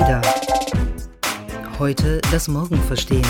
Ada. 0.00 0.22
Heute 1.78 2.20
das 2.32 2.48
Morgen 2.48 2.78
verstehen. 2.78 3.26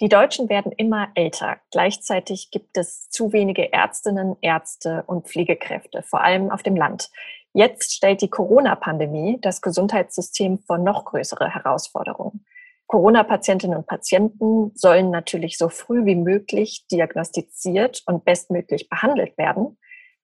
Die 0.00 0.08
Deutschen 0.08 0.48
werden 0.48 0.70
immer 0.70 1.08
älter. 1.16 1.56
Gleichzeitig 1.72 2.52
gibt 2.52 2.78
es 2.78 3.08
zu 3.10 3.32
wenige 3.32 3.72
Ärztinnen, 3.72 4.36
Ärzte 4.42 5.02
und 5.08 5.26
Pflegekräfte, 5.26 6.04
vor 6.04 6.22
allem 6.22 6.52
auf 6.52 6.62
dem 6.62 6.76
Land. 6.76 7.10
Jetzt 7.52 7.94
stellt 7.94 8.22
die 8.22 8.30
Corona-Pandemie 8.30 9.38
das 9.40 9.60
Gesundheitssystem 9.60 10.60
vor 10.60 10.78
noch 10.78 11.04
größere 11.04 11.52
Herausforderungen. 11.52 12.44
Corona-Patientinnen 12.86 13.76
und 13.76 13.88
Patienten 13.88 14.70
sollen 14.76 15.10
natürlich 15.10 15.58
so 15.58 15.68
früh 15.68 16.04
wie 16.04 16.16
möglich 16.16 16.86
diagnostiziert 16.92 18.04
und 18.06 18.24
bestmöglich 18.24 18.88
behandelt 18.88 19.36
werden. 19.36 19.78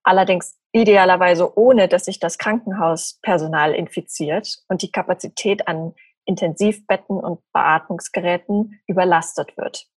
Allerdings 0.08 0.56
idealerweise 0.70 1.58
ohne, 1.58 1.88
dass 1.88 2.04
sich 2.04 2.20
das 2.20 2.38
Krankenhauspersonal 2.38 3.74
infiziert 3.74 4.62
und 4.68 4.82
die 4.82 4.92
Kapazität 4.92 5.66
an 5.66 5.94
Intensivbetten 6.24 7.18
und 7.18 7.40
Beatmungsgeräten 7.52 8.80
überlastet 8.86 9.56
wird. 9.56 9.88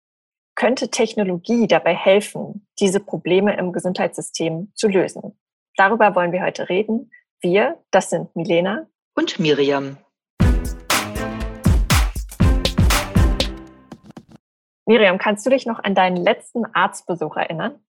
Könnte 0.56 0.90
Technologie 0.90 1.68
dabei 1.68 1.94
helfen, 1.94 2.66
diese 2.80 2.98
Probleme 2.98 3.56
im 3.56 3.72
Gesundheitssystem 3.72 4.72
zu 4.74 4.88
lösen? 4.88 5.38
Darüber 5.76 6.16
wollen 6.16 6.32
wir 6.32 6.42
heute 6.42 6.68
reden. 6.68 7.12
Wir, 7.40 7.78
das 7.92 8.10
sind 8.10 8.34
Milena 8.34 8.88
und 9.14 9.38
Miriam. 9.38 9.96
Miriam, 14.86 15.18
kannst 15.18 15.46
du 15.46 15.50
dich 15.50 15.66
noch 15.66 15.78
an 15.78 15.94
deinen 15.94 16.16
letzten 16.16 16.64
Arztbesuch 16.74 17.36
erinnern? 17.36 17.80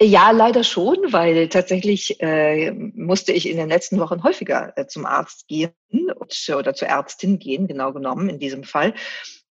Ja, 0.00 0.30
leider 0.30 0.62
schon, 0.62 0.98
weil 1.10 1.48
tatsächlich 1.48 2.20
äh, 2.20 2.70
musste 2.70 3.32
ich 3.32 3.48
in 3.48 3.56
den 3.56 3.70
letzten 3.70 3.98
Wochen 3.98 4.22
häufiger 4.22 4.74
äh, 4.76 4.86
zum 4.86 5.06
Arzt 5.06 5.48
gehen 5.48 5.72
und, 5.90 6.54
oder 6.54 6.74
zur 6.74 6.88
Ärztin 6.88 7.38
gehen, 7.38 7.66
genau 7.66 7.94
genommen 7.94 8.28
in 8.28 8.38
diesem 8.38 8.62
Fall. 8.62 8.92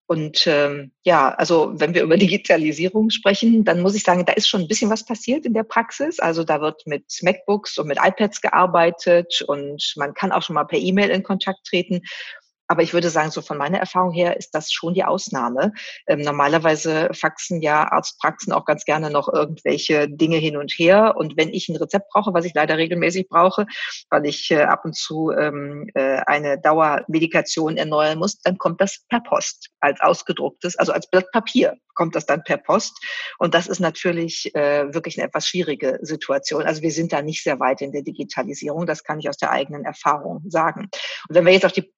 Und 0.08 0.46
ähm, 0.46 0.92
ja, 1.04 1.34
also 1.34 1.74
wenn 1.76 1.96
wir 1.96 2.04
über 2.04 2.18
Digitalisierung 2.18 3.10
sprechen, 3.10 3.64
dann 3.64 3.82
muss 3.82 3.96
ich 3.96 4.04
sagen, 4.04 4.24
da 4.24 4.34
ist 4.34 4.48
schon 4.48 4.62
ein 4.62 4.68
bisschen 4.68 4.92
was 4.92 5.04
passiert 5.04 5.48
in 5.48 5.54
der 5.54 5.64
Praxis. 5.64 6.20
Also 6.20 6.44
da 6.44 6.62
wird 6.62 6.86
mit 6.86 7.06
MacBooks 7.24 7.80
und 7.80 7.88
mit 7.88 7.98
iPads 8.00 8.42
gearbeitet 8.42 9.44
und 9.48 9.94
man 9.96 10.14
kann 10.14 10.32
auch 10.32 10.44
schon 10.44 10.54
mal 10.54 10.66
per 10.66 10.78
E-Mail 10.78 11.10
in 11.10 11.24
Kontakt 11.24 11.66
treten. 11.66 12.02
Aber 12.68 12.82
ich 12.82 12.94
würde 12.94 13.10
sagen, 13.10 13.32
so 13.32 13.42
von 13.42 13.58
meiner 13.58 13.80
Erfahrung 13.80 14.12
her 14.12 14.38
ist 14.38 14.52
das 14.52 14.72
schon 14.72 14.94
die 14.94 15.04
Ausnahme. 15.04 15.74
Ähm, 16.08 16.22
normalerweise 16.22 17.10
faxen 17.14 17.62
ja 17.62 17.92
Arztpraxen 17.92 18.54
auch 18.54 18.66
ganz 18.66 18.86
gerne 18.86 19.10
noch 19.10 19.32
irgendwelche 19.32 20.10
Dinge 20.10 20.38
hin 20.38 20.58
und 20.58 20.72
her. 20.72 21.16
Und 21.18 21.38
wenn 21.38 21.54
ich 21.54 21.70
ein 21.70 21.76
Rezept 21.76 22.10
brauche, 22.12 22.34
was 22.34 22.46
ich 22.46 22.54
leider 22.54 22.78
regelmäßig 22.78 23.30
brauche, 23.30 23.66
weil 24.10 24.26
ich 24.26 24.50
äh, 24.52 24.64
ab 24.64 24.86
und 24.86 24.96
zu 24.96 25.32
ähm, 25.32 25.90
äh, 25.94 26.22
eine 26.26 26.60
Dauermedikation 26.60 27.78
erneuern 27.78 28.18
muss, 28.18 28.40
dann 28.42 28.58
kommt 28.58 28.82
das 28.82 29.04
per 29.10 29.22
Post 29.22 29.70
als 29.80 30.02
ausgedrucktes, 30.02 30.78
also 30.78 30.92
als 30.92 31.10
Blatt 31.10 31.32
Papier 31.32 31.78
kommt 31.96 32.16
das 32.16 32.26
dann 32.26 32.44
per 32.44 32.58
Post. 32.58 33.04
Und 33.40 33.56
das 33.56 33.68
ist 33.68 33.80
natürlich 33.80 34.54
äh, 34.54 34.94
wirklich 34.94 35.18
eine 35.18 35.28
etwas 35.28 35.48
schwierige 35.48 35.98
Situation. 36.02 36.64
Also 36.64 36.82
wir 36.82 36.92
sind 36.92 37.12
da 37.12 37.22
nicht 37.22 37.42
sehr 37.42 37.60
weit 37.60 37.82
in 37.82 37.92
der 37.92 38.04
Digitalisierung. 38.04 38.86
Das 38.86 39.04
kann 39.04 39.20
ich 39.20 39.30
aus 39.30 39.38
der 39.38 39.52
eigenen 39.52 39.86
Erfahrung 39.86 40.44
sagen. 40.48 40.90
Und 41.30 41.36
wenn 41.36 41.46
wir 41.46 41.54
jetzt 41.54 41.66
auf 41.66 41.72
die 41.72 41.92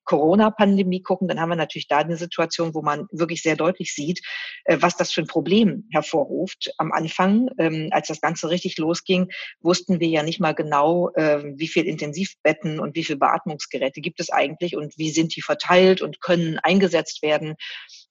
Corona-Pandemie 0.58 1.02
gucken, 1.02 1.28
dann 1.28 1.40
haben 1.40 1.50
wir 1.50 1.56
natürlich 1.56 1.88
da 1.88 2.00
eine 2.00 2.18
Situation, 2.18 2.74
wo 2.74 2.82
man 2.82 3.08
wirklich 3.12 3.42
sehr 3.42 3.56
deutlich 3.56 3.94
sieht, 3.94 4.22
äh, 4.66 4.78
was 4.80 4.98
das 4.98 5.12
für 5.12 5.22
ein 5.22 5.28
Problem 5.28 5.88
hervorruft. 5.92 6.72
Am 6.78 6.92
Anfang, 6.92 7.50
ähm, 7.58 7.90
als 7.92 8.08
das 8.08 8.22
Ganze 8.22 8.50
richtig 8.50 8.78
losging, 8.78 9.30
wussten 9.62 10.00
wir 10.00 10.08
ja 10.08 10.24
nicht 10.24 10.40
mal 10.40 10.54
genau, 10.54 11.10
äh, 11.14 11.44
wie 11.56 11.68
viel 11.68 11.86
Intensivbetten 11.86 12.80
und 12.80 12.96
wie 12.96 13.04
viel 13.04 13.18
Beatmungsgeräte 13.18 14.02
gibt 14.02 14.20
es 14.20 14.30
eigentlich 14.30 14.76
und 14.76 14.98
wie 14.98 15.12
sind 15.12 15.36
die 15.36 15.42
verteilt 15.42 16.02
und 16.02 16.22
können 16.22 16.60
eingesetzt 16.60 17.22
werden. 17.22 17.56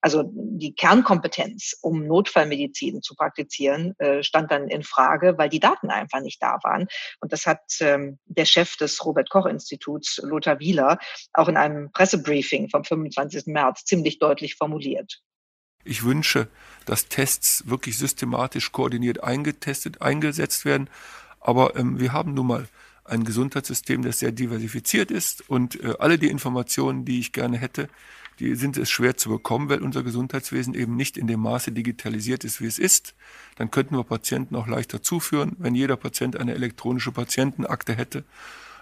Also 0.00 0.30
die 0.32 0.74
Kernkompetenz, 0.74 1.76
um 1.80 2.06
Notfallmedizin 2.06 3.02
zu 3.02 3.14
praktizieren, 3.14 3.98
äh, 3.98 4.22
stand 4.22 4.50
dann 4.50 4.68
in 4.68 4.82
Frage, 4.82 5.36
weil 5.38 5.48
die 5.48 5.60
Daten 5.60 5.90
einfach 5.90 6.20
nicht 6.20 6.42
da 6.42 6.58
waren. 6.62 6.86
Und 7.20 7.32
das 7.32 7.46
hat 7.46 7.62
ähm, 7.80 8.18
der 8.26 8.44
Chef 8.44 8.76
des 8.76 9.04
Robert 9.04 9.30
Koch 9.30 9.46
Instituts, 9.46 10.20
Lothar 10.22 10.60
Wieler, 10.60 10.98
auch 11.32 11.48
in 11.48 11.56
einem 11.56 11.90
Pressebriefing 11.92 12.68
vom 12.68 12.84
25. 12.84 13.46
März 13.46 13.84
ziemlich 13.84 14.18
deutlich 14.18 14.54
formuliert. 14.54 15.22
Ich 15.84 16.04
wünsche, 16.04 16.48
dass 16.84 17.08
Tests 17.08 17.68
wirklich 17.68 17.96
systematisch 17.96 18.72
koordiniert 18.72 19.22
eingetestet, 19.22 20.02
eingesetzt 20.02 20.64
werden. 20.64 20.90
Aber 21.40 21.76
ähm, 21.76 22.00
wir 22.00 22.12
haben 22.12 22.34
nun 22.34 22.46
mal 22.48 22.68
ein 23.04 23.24
Gesundheitssystem, 23.24 24.02
das 24.02 24.18
sehr 24.18 24.32
diversifiziert 24.32 25.10
ist 25.10 25.48
und 25.48 25.80
äh, 25.82 25.94
alle 25.98 26.18
die 26.18 26.28
Informationen, 26.28 27.04
die 27.04 27.20
ich 27.20 27.32
gerne 27.32 27.56
hätte, 27.56 27.88
die 28.38 28.54
sind 28.54 28.76
es 28.76 28.90
schwer 28.90 29.16
zu 29.16 29.30
bekommen, 29.30 29.68
weil 29.68 29.82
unser 29.82 30.02
Gesundheitswesen 30.02 30.74
eben 30.74 30.96
nicht 30.96 31.16
in 31.16 31.26
dem 31.26 31.40
Maße 31.40 31.72
digitalisiert 31.72 32.44
ist, 32.44 32.60
wie 32.60 32.66
es 32.66 32.78
ist. 32.78 33.14
Dann 33.56 33.70
könnten 33.70 33.96
wir 33.96 34.04
Patienten 34.04 34.56
auch 34.56 34.66
leichter 34.66 35.02
zuführen. 35.02 35.56
Wenn 35.58 35.74
jeder 35.74 35.96
Patient 35.96 36.36
eine 36.36 36.54
elektronische 36.54 37.12
Patientenakte 37.12 37.94
hätte, 37.94 38.24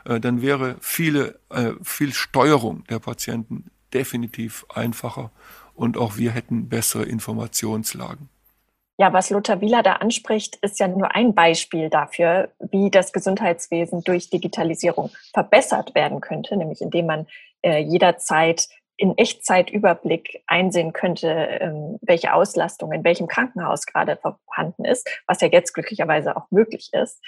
äh, 0.04 0.20
dann 0.20 0.42
wäre 0.42 0.76
viele, 0.80 1.38
äh, 1.50 1.72
viel 1.82 2.12
Steuerung 2.12 2.84
der 2.90 2.98
Patienten 2.98 3.70
definitiv 3.92 4.66
einfacher 4.74 5.30
und 5.74 5.96
auch 5.96 6.16
wir 6.16 6.32
hätten 6.32 6.68
bessere 6.68 7.04
Informationslagen. 7.04 8.28
Ja, 8.96 9.12
was 9.12 9.30
Lothar 9.30 9.60
Wieler 9.60 9.82
da 9.82 9.94
anspricht, 9.94 10.56
ist 10.56 10.78
ja 10.78 10.86
nur 10.86 11.14
ein 11.16 11.34
Beispiel 11.34 11.90
dafür, 11.90 12.52
wie 12.70 12.90
das 12.90 13.12
Gesundheitswesen 13.12 14.04
durch 14.04 14.30
Digitalisierung 14.30 15.10
verbessert 15.32 15.96
werden 15.96 16.20
könnte, 16.20 16.56
nämlich 16.56 16.80
indem 16.80 17.06
man 17.06 17.26
äh, 17.62 17.80
jederzeit 17.80 18.68
in 18.96 19.16
Echtzeitüberblick 19.18 20.42
einsehen 20.46 20.92
könnte, 20.92 21.28
ähm, 21.28 21.98
welche 22.00 22.32
Auslastung 22.34 22.92
in 22.92 23.04
welchem 23.04 23.26
Krankenhaus 23.26 23.86
gerade 23.86 24.18
vorhanden 24.46 24.84
ist, 24.84 25.08
was 25.26 25.40
ja 25.40 25.48
jetzt 25.48 25.72
glücklicherweise 25.72 26.36
auch 26.36 26.50
möglich 26.50 26.90
ist. 26.92 27.20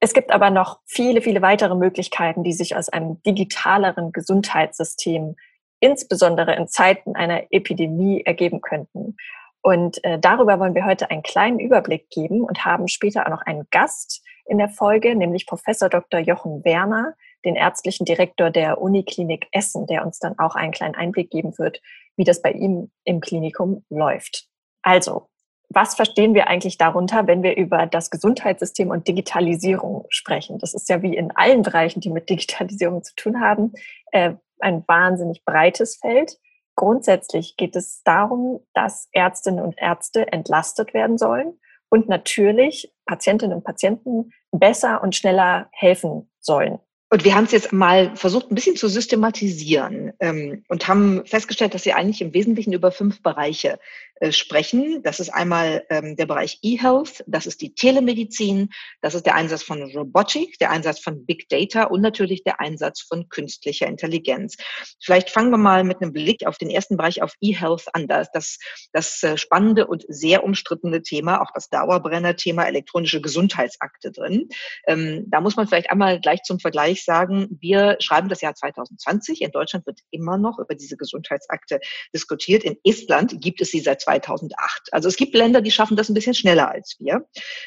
Es 0.00 0.12
gibt 0.12 0.30
aber 0.30 0.50
noch 0.50 0.80
viele, 0.84 1.22
viele 1.22 1.42
weitere 1.42 1.74
Möglichkeiten, 1.74 2.44
die 2.44 2.52
sich 2.52 2.76
aus 2.76 2.88
einem 2.88 3.22
digitaleren 3.22 4.12
Gesundheitssystem 4.12 5.36
insbesondere 5.80 6.54
in 6.54 6.68
Zeiten 6.68 7.16
einer 7.16 7.44
Epidemie 7.50 8.22
ergeben 8.24 8.60
könnten. 8.60 9.16
Und 9.62 10.02
äh, 10.04 10.18
darüber 10.18 10.60
wollen 10.60 10.74
wir 10.74 10.86
heute 10.86 11.10
einen 11.10 11.22
kleinen 11.22 11.58
Überblick 11.58 12.08
geben 12.10 12.42
und 12.42 12.64
haben 12.64 12.88
später 12.88 13.26
auch 13.26 13.30
noch 13.30 13.42
einen 13.42 13.66
Gast 13.70 14.22
in 14.46 14.58
der 14.58 14.68
Folge, 14.68 15.14
nämlich 15.16 15.46
Professor 15.46 15.88
Dr. 15.88 16.20
Jochen 16.20 16.64
Werner, 16.64 17.14
den 17.46 17.56
ärztlichen 17.56 18.04
Direktor 18.04 18.50
der 18.50 18.80
Uniklinik 18.80 19.46
Essen, 19.52 19.86
der 19.86 20.04
uns 20.04 20.18
dann 20.18 20.38
auch 20.38 20.54
einen 20.54 20.72
kleinen 20.72 20.94
Einblick 20.94 21.30
geben 21.30 21.56
wird, 21.56 21.80
wie 22.16 22.24
das 22.24 22.42
bei 22.42 22.52
ihm 22.52 22.90
im 23.04 23.20
Klinikum 23.20 23.84
läuft. 23.88 24.46
Also, 24.82 25.28
was 25.68 25.94
verstehen 25.94 26.34
wir 26.34 26.48
eigentlich 26.48 26.78
darunter, 26.78 27.26
wenn 27.26 27.42
wir 27.42 27.56
über 27.56 27.86
das 27.86 28.10
Gesundheitssystem 28.10 28.90
und 28.90 29.08
Digitalisierung 29.08 30.04
sprechen? 30.10 30.58
Das 30.58 30.74
ist 30.74 30.88
ja 30.88 31.02
wie 31.02 31.16
in 31.16 31.32
allen 31.34 31.62
Bereichen, 31.62 32.00
die 32.00 32.10
mit 32.10 32.28
Digitalisierung 32.30 33.02
zu 33.02 33.14
tun 33.16 33.40
haben, 33.40 33.72
äh, 34.12 34.34
ein 34.60 34.84
wahnsinnig 34.86 35.44
breites 35.44 35.96
Feld. 35.96 36.38
Grundsätzlich 36.76 37.56
geht 37.56 37.74
es 37.74 38.02
darum, 38.04 38.60
dass 38.74 39.08
Ärztinnen 39.12 39.64
und 39.64 39.76
Ärzte 39.78 40.30
entlastet 40.32 40.94
werden 40.94 41.18
sollen 41.18 41.58
und 41.88 42.08
natürlich 42.08 42.92
Patientinnen 43.06 43.56
und 43.56 43.64
Patienten 43.64 44.32
besser 44.52 45.02
und 45.02 45.14
schneller 45.14 45.68
helfen 45.72 46.30
sollen. 46.40 46.78
Und 47.16 47.24
wir 47.24 47.34
haben 47.34 47.44
es 47.44 47.52
jetzt 47.52 47.72
mal 47.72 48.14
versucht, 48.14 48.50
ein 48.50 48.54
bisschen 48.54 48.76
zu 48.76 48.88
systematisieren 48.88 50.12
ähm, 50.20 50.64
und 50.68 50.86
haben 50.86 51.24
festgestellt, 51.24 51.72
dass 51.72 51.82
sie 51.82 51.94
eigentlich 51.94 52.20
im 52.20 52.34
Wesentlichen 52.34 52.74
über 52.74 52.92
fünf 52.92 53.22
Bereiche 53.22 53.78
äh, 54.20 54.32
sprechen. 54.32 55.02
Das 55.02 55.20
ist 55.20 55.28
einmal 55.28 55.84
ähm, 55.90 56.16
der 56.16 56.24
Bereich 56.24 56.58
E-Health, 56.62 57.22
das 57.26 57.46
ist 57.46 57.60
die 57.60 57.74
Telemedizin, 57.74 58.70
das 59.02 59.14
ist 59.14 59.26
der 59.26 59.34
Einsatz 59.34 59.62
von 59.62 59.82
Robotik, 59.82 60.58
der 60.58 60.70
Einsatz 60.70 61.00
von 61.00 61.26
Big 61.26 61.50
Data 61.50 61.84
und 61.84 62.00
natürlich 62.00 62.42
der 62.42 62.58
Einsatz 62.58 63.02
von 63.02 63.28
künstlicher 63.28 63.86
Intelligenz. 63.86 64.56
Vielleicht 65.02 65.28
fangen 65.28 65.50
wir 65.50 65.58
mal 65.58 65.84
mit 65.84 66.00
einem 66.00 66.14
Blick 66.14 66.46
auf 66.46 66.56
den 66.56 66.70
ersten 66.70 66.96
Bereich 66.96 67.20
auf 67.20 67.34
E-Health 67.42 67.94
an. 67.94 68.06
Da 68.08 68.22
ist 68.22 68.30
das, 68.32 68.58
das 68.92 69.22
äh, 69.22 69.36
spannende 69.36 69.86
und 69.86 70.06
sehr 70.08 70.44
umstrittene 70.44 71.02
Thema, 71.02 71.42
auch 71.42 71.50
das 71.52 71.68
Dauerbrenner-Thema 71.68 72.64
elektronische 72.66 73.20
Gesundheitsakte 73.20 74.12
drin. 74.12 74.48
Ähm, 74.86 75.24
da 75.26 75.42
muss 75.42 75.56
man 75.56 75.68
vielleicht 75.68 75.90
einmal 75.90 76.20
gleich 76.22 76.42
zum 76.42 76.58
Vergleich 76.58 77.04
sagen, 77.04 77.58
wir 77.60 77.96
schreiben 78.00 78.30
das 78.30 78.40
Jahr 78.40 78.54
2020. 78.54 79.42
In 79.42 79.50
Deutschland 79.50 79.84
wird 79.84 80.00
immer 80.10 80.38
noch 80.38 80.58
über 80.58 80.74
diese 80.74 80.96
Gesundheitsakte 80.96 81.80
diskutiert. 82.14 82.64
In 82.64 82.78
Estland 82.82 83.42
gibt 83.42 83.60
es 83.60 83.70
sie 83.70 83.80
seit 83.80 84.05
2008. 84.06 84.92
Also 84.92 85.08
es 85.08 85.16
gibt 85.16 85.34
Länder, 85.34 85.60
die 85.60 85.70
schaffen 85.70 85.96
das 85.96 86.08
ein 86.08 86.14
bisschen 86.14 86.34
schneller 86.34 86.70
als 86.70 86.96
wir. 86.98 87.26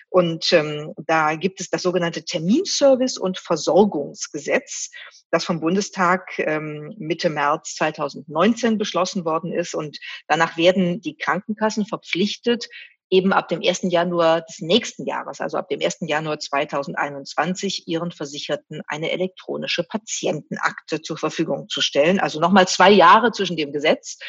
Und 0.10 0.52
ähm, 0.54 0.94
da 1.06 1.36
gibt 1.36 1.60
es 1.60 1.70
das 1.70 1.82
sogenannte 1.82 2.22
Terminservice- 2.22 3.20
und 3.20 3.38
Versorgungsgesetz, 3.38 4.90
das 5.32 5.44
vom 5.44 5.60
Bundestag 5.60 6.40
ähm, 6.40 6.96
Mitte 6.98 7.30
März 7.30 7.76
2019 7.76 8.78
beschlossen 8.78 9.26
worden 9.26 9.52
ist. 9.52 9.76
Und 9.76 9.98
danach 10.28 10.58
werden 10.58 11.02
die 11.02 11.18
Krankenkassen 11.18 11.86
verpflichtet, 11.86 12.68
eben 13.10 13.34
ab 13.34 13.48
dem 13.48 13.62
1. 13.66 13.82
Januar 13.84 14.42
des 14.42 14.60
nächsten 14.60 15.06
Jahres, 15.06 15.42
also 15.42 15.58
ab 15.58 15.68
dem 15.70 15.82
1. 15.82 15.98
Januar 16.02 16.40
2021, 16.40 17.88
ihren 17.88 18.12
Versicherten 18.12 18.82
eine 18.88 19.12
elektronische 19.12 19.84
Patientenakte 19.84 21.02
zur 21.02 21.18
Verfügung 21.18 21.70
zu 21.70 21.82
stellen. 21.82 22.20
Also 22.20 22.40
nochmal 22.40 22.68
zwei 22.68 22.92
Jahre 22.92 23.32
zwischen 23.32 23.58
dem 23.58 23.74
Gesetz 23.74 24.20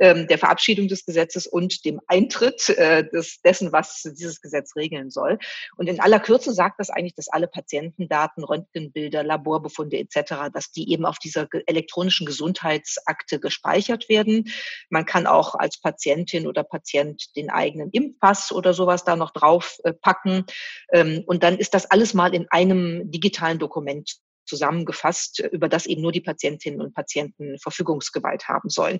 der 0.00 0.38
Verabschiedung 0.38 0.88
des 0.88 1.04
Gesetzes 1.04 1.46
und 1.46 1.84
dem 1.84 2.00
Eintritt 2.06 2.68
äh, 2.70 3.08
des, 3.08 3.40
dessen, 3.42 3.72
was 3.72 4.02
dieses 4.02 4.40
Gesetz 4.40 4.74
regeln 4.74 5.10
soll. 5.10 5.38
Und 5.76 5.88
in 5.88 6.00
aller 6.00 6.20
Kürze 6.20 6.52
sagt 6.52 6.80
das 6.80 6.90
eigentlich, 6.90 7.14
dass 7.14 7.28
alle 7.28 7.48
Patientendaten, 7.48 8.42
Röntgenbilder, 8.42 9.22
Laborbefunde 9.22 9.98
etc., 9.98 10.50
dass 10.52 10.72
die 10.72 10.90
eben 10.90 11.04
auf 11.04 11.18
dieser 11.18 11.48
elektronischen 11.66 12.26
Gesundheitsakte 12.26 13.38
gespeichert 13.40 14.08
werden. 14.08 14.50
Man 14.88 15.04
kann 15.04 15.26
auch 15.26 15.54
als 15.54 15.80
Patientin 15.80 16.46
oder 16.46 16.64
Patient 16.64 17.36
den 17.36 17.50
eigenen 17.50 17.90
Impfpass 17.90 18.52
oder 18.52 18.72
sowas 18.72 19.04
da 19.04 19.16
noch 19.16 19.32
drauf 19.32 19.78
packen. 20.00 20.44
Ähm, 20.92 21.24
und 21.26 21.42
dann 21.42 21.58
ist 21.58 21.74
das 21.74 21.90
alles 21.90 22.14
mal 22.14 22.34
in 22.34 22.46
einem 22.50 23.10
digitalen 23.10 23.58
Dokument 23.58 24.20
zusammengefasst, 24.44 25.40
über 25.52 25.68
das 25.68 25.86
eben 25.86 26.02
nur 26.02 26.12
die 26.12 26.20
Patientinnen 26.20 26.80
und 26.80 26.94
Patienten 26.94 27.58
Verfügungsgewalt 27.58 28.48
haben 28.48 28.68
sollen. 28.68 28.98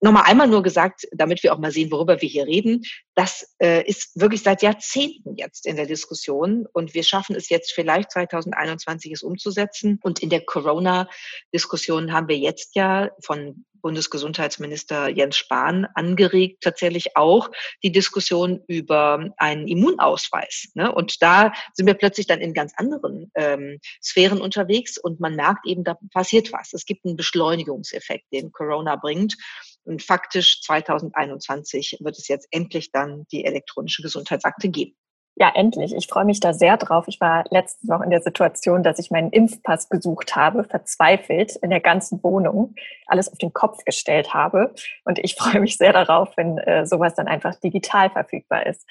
Nochmal 0.00 0.24
einmal 0.26 0.48
nur 0.48 0.62
gesagt, 0.62 1.06
damit 1.12 1.42
wir 1.42 1.54
auch 1.54 1.58
mal 1.58 1.72
sehen, 1.72 1.90
worüber 1.90 2.20
wir 2.20 2.28
hier 2.28 2.46
reden. 2.46 2.82
Das 3.14 3.54
äh, 3.60 3.84
ist 3.86 4.18
wirklich 4.18 4.42
seit 4.42 4.62
Jahrzehnten 4.62 5.36
jetzt 5.36 5.66
in 5.66 5.76
der 5.76 5.86
Diskussion 5.86 6.66
und 6.72 6.94
wir 6.94 7.02
schaffen 7.02 7.36
es 7.36 7.48
jetzt 7.48 7.72
vielleicht 7.72 8.12
2021 8.12 9.12
es 9.12 9.22
umzusetzen. 9.22 9.98
Und 10.02 10.20
in 10.20 10.30
der 10.30 10.44
Corona-Diskussion 10.44 12.12
haben 12.12 12.28
wir 12.28 12.38
jetzt 12.38 12.74
ja 12.76 13.10
von 13.22 13.64
Bundesgesundheitsminister 13.82 15.08
Jens 15.08 15.36
Spahn 15.36 15.86
angeregt, 15.94 16.62
tatsächlich 16.62 17.16
auch 17.16 17.50
die 17.82 17.92
Diskussion 17.92 18.62
über 18.66 19.32
einen 19.36 19.68
Immunausweis. 19.68 20.68
Ne? 20.74 20.92
Und 20.92 21.22
da 21.22 21.52
sind 21.74 21.86
wir 21.86 21.94
plötzlich 21.94 22.26
dann 22.26 22.40
in 22.40 22.54
ganz 22.54 22.72
anderen 22.76 23.30
ähm, 23.34 23.78
Sphären 24.02 24.40
unterwegs 24.40 24.96
und 24.96 25.20
man 25.20 25.36
merkt 25.36 25.66
eben, 25.66 25.84
da 25.84 25.98
passiert 26.12 26.52
was. 26.52 26.72
Es 26.72 26.86
gibt 26.86 27.04
einen 27.04 27.16
Beschleunigungseffekt, 27.16 28.32
den 28.32 28.52
Corona 28.52 28.96
bringt. 28.96 29.36
Und 29.84 30.02
faktisch 30.02 30.62
2021 30.62 31.98
wird 32.00 32.16
es 32.16 32.28
jetzt 32.28 32.46
endlich 32.50 32.92
dann 32.92 33.26
die 33.32 33.44
elektronische 33.44 34.02
Gesundheitsakte 34.02 34.68
geben. 34.68 34.96
Ja, 35.34 35.50
endlich. 35.54 35.94
Ich 35.94 36.08
freue 36.08 36.26
mich 36.26 36.40
da 36.40 36.52
sehr 36.52 36.76
drauf. 36.76 37.06
Ich 37.08 37.20
war 37.20 37.44
letztens 37.50 37.88
noch 37.88 38.02
in 38.02 38.10
der 38.10 38.20
Situation, 38.20 38.82
dass 38.82 38.98
ich 38.98 39.10
meinen 39.10 39.30
Impfpass 39.30 39.88
gesucht 39.88 40.36
habe, 40.36 40.64
verzweifelt 40.64 41.56
in 41.56 41.70
der 41.70 41.80
ganzen 41.80 42.22
Wohnung, 42.22 42.74
alles 43.06 43.32
auf 43.32 43.38
den 43.38 43.52
Kopf 43.52 43.84
gestellt 43.84 44.34
habe. 44.34 44.74
Und 45.04 45.18
ich 45.18 45.34
freue 45.38 45.60
mich 45.60 45.78
sehr 45.78 45.92
darauf, 45.92 46.36
wenn 46.36 46.58
äh, 46.58 46.86
sowas 46.86 47.14
dann 47.14 47.28
einfach 47.28 47.54
digital 47.56 48.10
verfügbar 48.10 48.66
ist. 48.66 48.86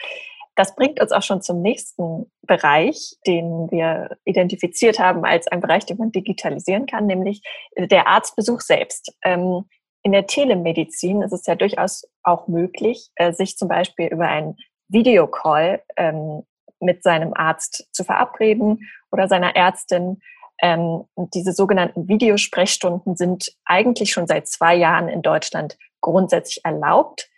Das 0.56 0.76
bringt 0.76 1.00
uns 1.00 1.12
auch 1.12 1.22
schon 1.22 1.42
zum 1.42 1.62
nächsten 1.62 2.30
Bereich, 2.42 3.16
den 3.26 3.70
wir 3.72 4.18
identifiziert 4.26 5.00
haben 5.00 5.24
als 5.24 5.48
ein 5.48 5.62
Bereich, 5.62 5.86
den 5.86 5.98
man 5.98 6.12
digitalisieren 6.12 6.88
kann, 6.88 7.06
nämlich 7.06 7.42
der 7.78 8.08
Arztbesuch 8.08 8.62
selbst. 8.62 9.16
Ähm, 9.24 9.66
in 10.04 10.12
der 10.12 10.26
Telemedizin 10.26 11.22
ist 11.22 11.32
es 11.32 11.46
ja 11.46 11.56
durchaus 11.56 12.04
auch 12.24 12.48
möglich, 12.48 13.12
äh, 13.16 13.32
sich 13.32 13.58
zum 13.58 13.68
Beispiel 13.68 14.08
über 14.08 14.28
ein 14.28 14.58
Videocall 14.92 15.82
ähm, 15.98 16.44
mit 16.80 17.04
seinem 17.04 17.34
Arzt 17.34 17.88
zu 17.92 18.04
verabreden 18.04 18.90
oder 19.12 19.28
seiner 19.28 19.56
Ärztin. 19.56 20.22
Ähm, 20.62 21.06
diese 21.34 21.54
sogenannten 21.54 22.08
Videosprechstunden 22.08 23.16
sind 23.16 23.52
eigentlich 23.66 24.12
schon 24.12 24.28
seit 24.28 24.48
zwei 24.48 24.76
Jahren 24.76 25.10
in 25.10 25.22
Deutschland 25.22 25.78
grundsätzlich 26.02 26.66
erlaubt, 26.66 27.31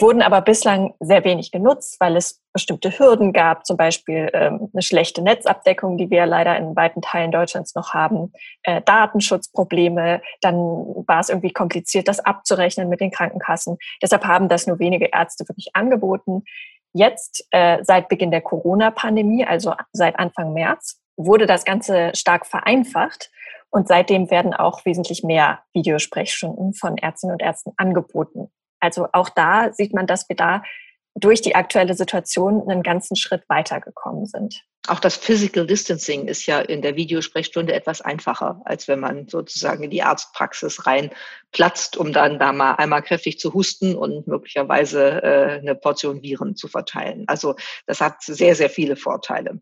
wurden 0.00 0.22
aber 0.22 0.40
bislang 0.40 0.94
sehr 1.00 1.24
wenig 1.24 1.50
genutzt, 1.50 1.96
weil 2.00 2.16
es 2.16 2.42
bestimmte 2.52 2.98
Hürden 2.98 3.32
gab, 3.32 3.66
zum 3.66 3.76
Beispiel 3.76 4.30
ähm, 4.32 4.70
eine 4.72 4.82
schlechte 4.82 5.22
Netzabdeckung, 5.22 5.96
die 5.98 6.10
wir 6.10 6.26
leider 6.26 6.56
in 6.56 6.74
weiten 6.76 7.02
Teilen 7.02 7.32
Deutschlands 7.32 7.74
noch 7.74 7.94
haben, 7.94 8.32
äh, 8.62 8.80
Datenschutzprobleme, 8.82 10.22
dann 10.40 10.56
war 10.56 11.20
es 11.20 11.28
irgendwie 11.28 11.52
kompliziert, 11.52 12.08
das 12.08 12.20
abzurechnen 12.20 12.88
mit 12.88 13.00
den 13.00 13.10
Krankenkassen. 13.10 13.78
Deshalb 14.02 14.24
haben 14.24 14.48
das 14.48 14.66
nur 14.66 14.78
wenige 14.78 15.06
Ärzte 15.06 15.48
wirklich 15.48 15.74
angeboten. 15.74 16.44
Jetzt, 16.92 17.46
äh, 17.50 17.82
seit 17.82 18.08
Beginn 18.08 18.30
der 18.30 18.40
Corona-Pandemie, 18.40 19.44
also 19.44 19.74
seit 19.92 20.18
Anfang 20.18 20.52
März, 20.52 21.00
wurde 21.16 21.46
das 21.46 21.64
Ganze 21.64 22.12
stark 22.14 22.46
vereinfacht. 22.46 23.30
Und 23.70 23.88
seitdem 23.88 24.30
werden 24.30 24.54
auch 24.54 24.84
wesentlich 24.84 25.24
mehr 25.24 25.58
Videosprechstunden 25.72 26.74
von 26.74 26.96
Ärztinnen 26.96 27.34
und 27.34 27.42
Ärzten 27.42 27.72
angeboten. 27.76 28.52
Also 28.84 29.08
auch 29.12 29.30
da 29.30 29.72
sieht 29.72 29.94
man, 29.94 30.06
dass 30.06 30.28
wir 30.28 30.36
da 30.36 30.62
durch 31.14 31.40
die 31.40 31.54
aktuelle 31.54 31.94
Situation 31.94 32.68
einen 32.68 32.82
ganzen 32.82 33.16
Schritt 33.16 33.48
weitergekommen 33.48 34.26
sind. 34.26 34.62
Auch 34.86 35.00
das 35.00 35.16
Physical 35.16 35.66
Distancing 35.66 36.28
ist 36.28 36.44
ja 36.44 36.60
in 36.60 36.82
der 36.82 36.94
Videosprechstunde 36.94 37.72
etwas 37.72 38.02
einfacher, 38.02 38.60
als 38.66 38.86
wenn 38.86 39.00
man 39.00 39.28
sozusagen 39.28 39.82
in 39.82 39.90
die 39.90 40.02
Arztpraxis 40.02 40.86
rein 40.86 41.10
platzt, 41.52 41.96
um 41.96 42.12
dann 42.12 42.38
da 42.38 42.52
mal 42.52 42.72
einmal 42.72 43.00
kräftig 43.00 43.38
zu 43.38 43.54
husten 43.54 43.94
und 43.94 44.26
möglicherweise 44.26 45.22
äh, 45.22 45.58
eine 45.60 45.74
Portion 45.74 46.22
Viren 46.22 46.54
zu 46.54 46.68
verteilen. 46.68 47.24
Also 47.28 47.54
das 47.86 48.02
hat 48.02 48.22
sehr, 48.22 48.56
sehr 48.56 48.68
viele 48.68 48.96
Vorteile. 48.96 49.58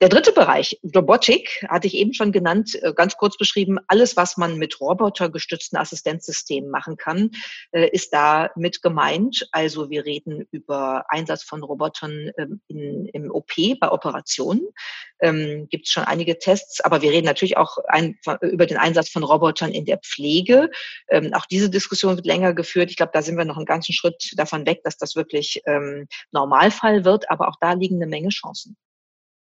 Der 0.00 0.08
dritte 0.08 0.32
Bereich, 0.32 0.80
Robotik, 0.96 1.64
hatte 1.68 1.86
ich 1.86 1.94
eben 1.94 2.12
schon 2.12 2.32
genannt, 2.32 2.76
äh, 2.82 2.92
ganz 2.94 3.16
kurz 3.16 3.36
beschrieben. 3.36 3.78
Alles, 3.86 4.16
was 4.16 4.36
man 4.36 4.56
mit 4.56 4.80
robotergestützten 4.80 5.78
Assistenzsystemen 5.78 6.70
machen 6.70 6.96
kann, 6.96 7.30
äh, 7.70 7.90
ist 7.90 8.12
da 8.12 8.50
mit 8.56 8.82
gemeint. 8.82 9.46
Also 9.52 9.88
wir 9.90 10.04
reden 10.04 10.48
über 10.50 11.04
Einsatz 11.10 11.44
von 11.44 11.62
Robotern 11.62 12.32
ähm, 12.38 12.60
in, 12.66 13.06
im 13.12 13.30
OP 13.30 13.52
bei 13.78 13.92
Operationen 13.92 14.63
ähm, 15.20 15.68
gibt 15.70 15.86
es 15.86 15.92
schon 15.92 16.04
einige 16.04 16.38
Tests, 16.38 16.80
aber 16.80 17.02
wir 17.02 17.10
reden 17.10 17.26
natürlich 17.26 17.56
auch 17.56 17.78
ein, 17.88 18.18
über 18.40 18.66
den 18.66 18.76
Einsatz 18.76 19.08
von 19.10 19.24
Robotern 19.24 19.72
in 19.72 19.84
der 19.84 19.98
Pflege. 19.98 20.70
Ähm, 21.08 21.32
auch 21.34 21.46
diese 21.46 21.70
Diskussion 21.70 22.16
wird 22.16 22.26
länger 22.26 22.54
geführt. 22.54 22.90
Ich 22.90 22.96
glaube, 22.96 23.12
da 23.12 23.22
sind 23.22 23.36
wir 23.36 23.44
noch 23.44 23.56
einen 23.56 23.66
ganzen 23.66 23.92
Schritt 23.92 24.32
davon 24.36 24.66
weg, 24.66 24.82
dass 24.84 24.96
das 24.96 25.16
wirklich 25.16 25.62
ähm, 25.66 26.06
Normalfall 26.32 27.04
wird, 27.04 27.30
aber 27.30 27.48
auch 27.48 27.56
da 27.60 27.72
liegen 27.72 27.96
eine 27.96 28.06
Menge 28.06 28.28
Chancen. 28.28 28.76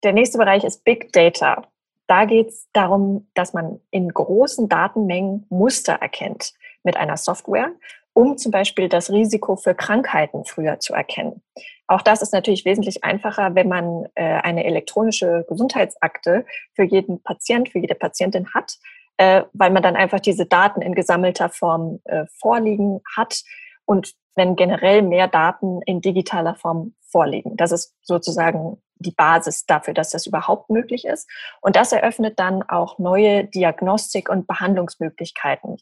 Der 0.03 0.13
nächste 0.13 0.39
Bereich 0.39 0.65
ist 0.65 0.85
Big 0.85 1.13
Data. 1.13 1.67
Da 2.07 2.25
geht 2.25 2.49
es 2.49 2.69
darum, 2.73 3.29
dass 3.35 3.53
man 3.53 3.81
in 3.91 4.09
großen 4.09 4.69
Datenmengen 4.69 5.47
Muster 5.49 5.93
erkennt 5.95 6.55
mit 6.83 6.97
einer 6.97 7.17
Software 7.17 7.73
um 8.13 8.37
zum 8.37 8.53
Beispiel 8.53 8.89
das 8.89 9.11
Risiko 9.11 9.57
für 9.57 9.75
Krankheiten 9.75 10.45
früher 10.45 10.81
zu 10.81 10.93
erkennen. 10.93 11.43
Auch 11.91 12.03
das 12.03 12.23
ist 12.23 12.33
natürlich 12.33 12.65
wesentlich 12.65 13.03
einfacher, 13.03 13.57
wenn 13.57 13.67
man 13.67 14.07
äh, 14.14 14.23
eine 14.23 14.64
elektronische 14.64 15.45
Gesundheitsakte 15.49 16.47
für 16.75 16.85
jeden 16.85 17.21
Patient, 17.21 17.69
für 17.69 17.81
jede 17.81 17.97
Patientin 17.97 18.55
hat, 18.55 18.79
äh, 19.17 19.43
weil 19.55 19.73
man 19.73 19.83
dann 19.83 19.97
einfach 19.97 20.21
diese 20.21 20.47
Daten 20.47 20.83
in 20.83 20.95
gesammelter 20.95 21.49
Form 21.49 21.99
äh, 22.05 22.26
vorliegen 22.38 23.00
hat 23.17 23.43
und 23.87 24.14
wenn 24.37 24.55
generell 24.55 25.03
mehr 25.03 25.26
Daten 25.26 25.83
in 25.83 26.00
digitaler 26.00 26.55
Form 26.55 26.95
vorliegen. 27.03 27.57
Das 27.57 27.73
ist 27.73 27.97
sozusagen 28.03 28.81
die 28.95 29.11
Basis 29.11 29.67
dafür, 29.67 29.93
dass 29.93 30.11
das 30.11 30.26
überhaupt 30.26 30.71
möglich 30.71 31.05
ist. 31.05 31.29
Und 31.61 31.75
das 31.75 31.91
eröffnet 31.91 32.38
dann 32.38 32.62
auch 32.62 33.00
neue 33.00 33.47
Diagnostik- 33.47 34.29
und 34.29 34.47
Behandlungsmöglichkeiten. 34.47 35.79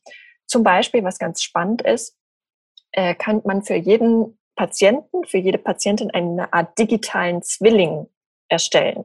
Zum 0.46 0.62
Beispiel, 0.62 1.04
was 1.04 1.18
ganz 1.18 1.42
spannend 1.42 1.82
ist, 1.82 2.16
äh, 2.92 3.14
kann 3.14 3.42
man 3.44 3.62
für 3.62 3.74
jeden 3.74 4.37
Patienten, 4.58 5.24
für 5.24 5.38
jede 5.38 5.56
Patientin 5.56 6.10
eine 6.10 6.52
Art 6.52 6.76
digitalen 6.78 7.42
Zwilling 7.42 8.08
erstellen. 8.48 9.04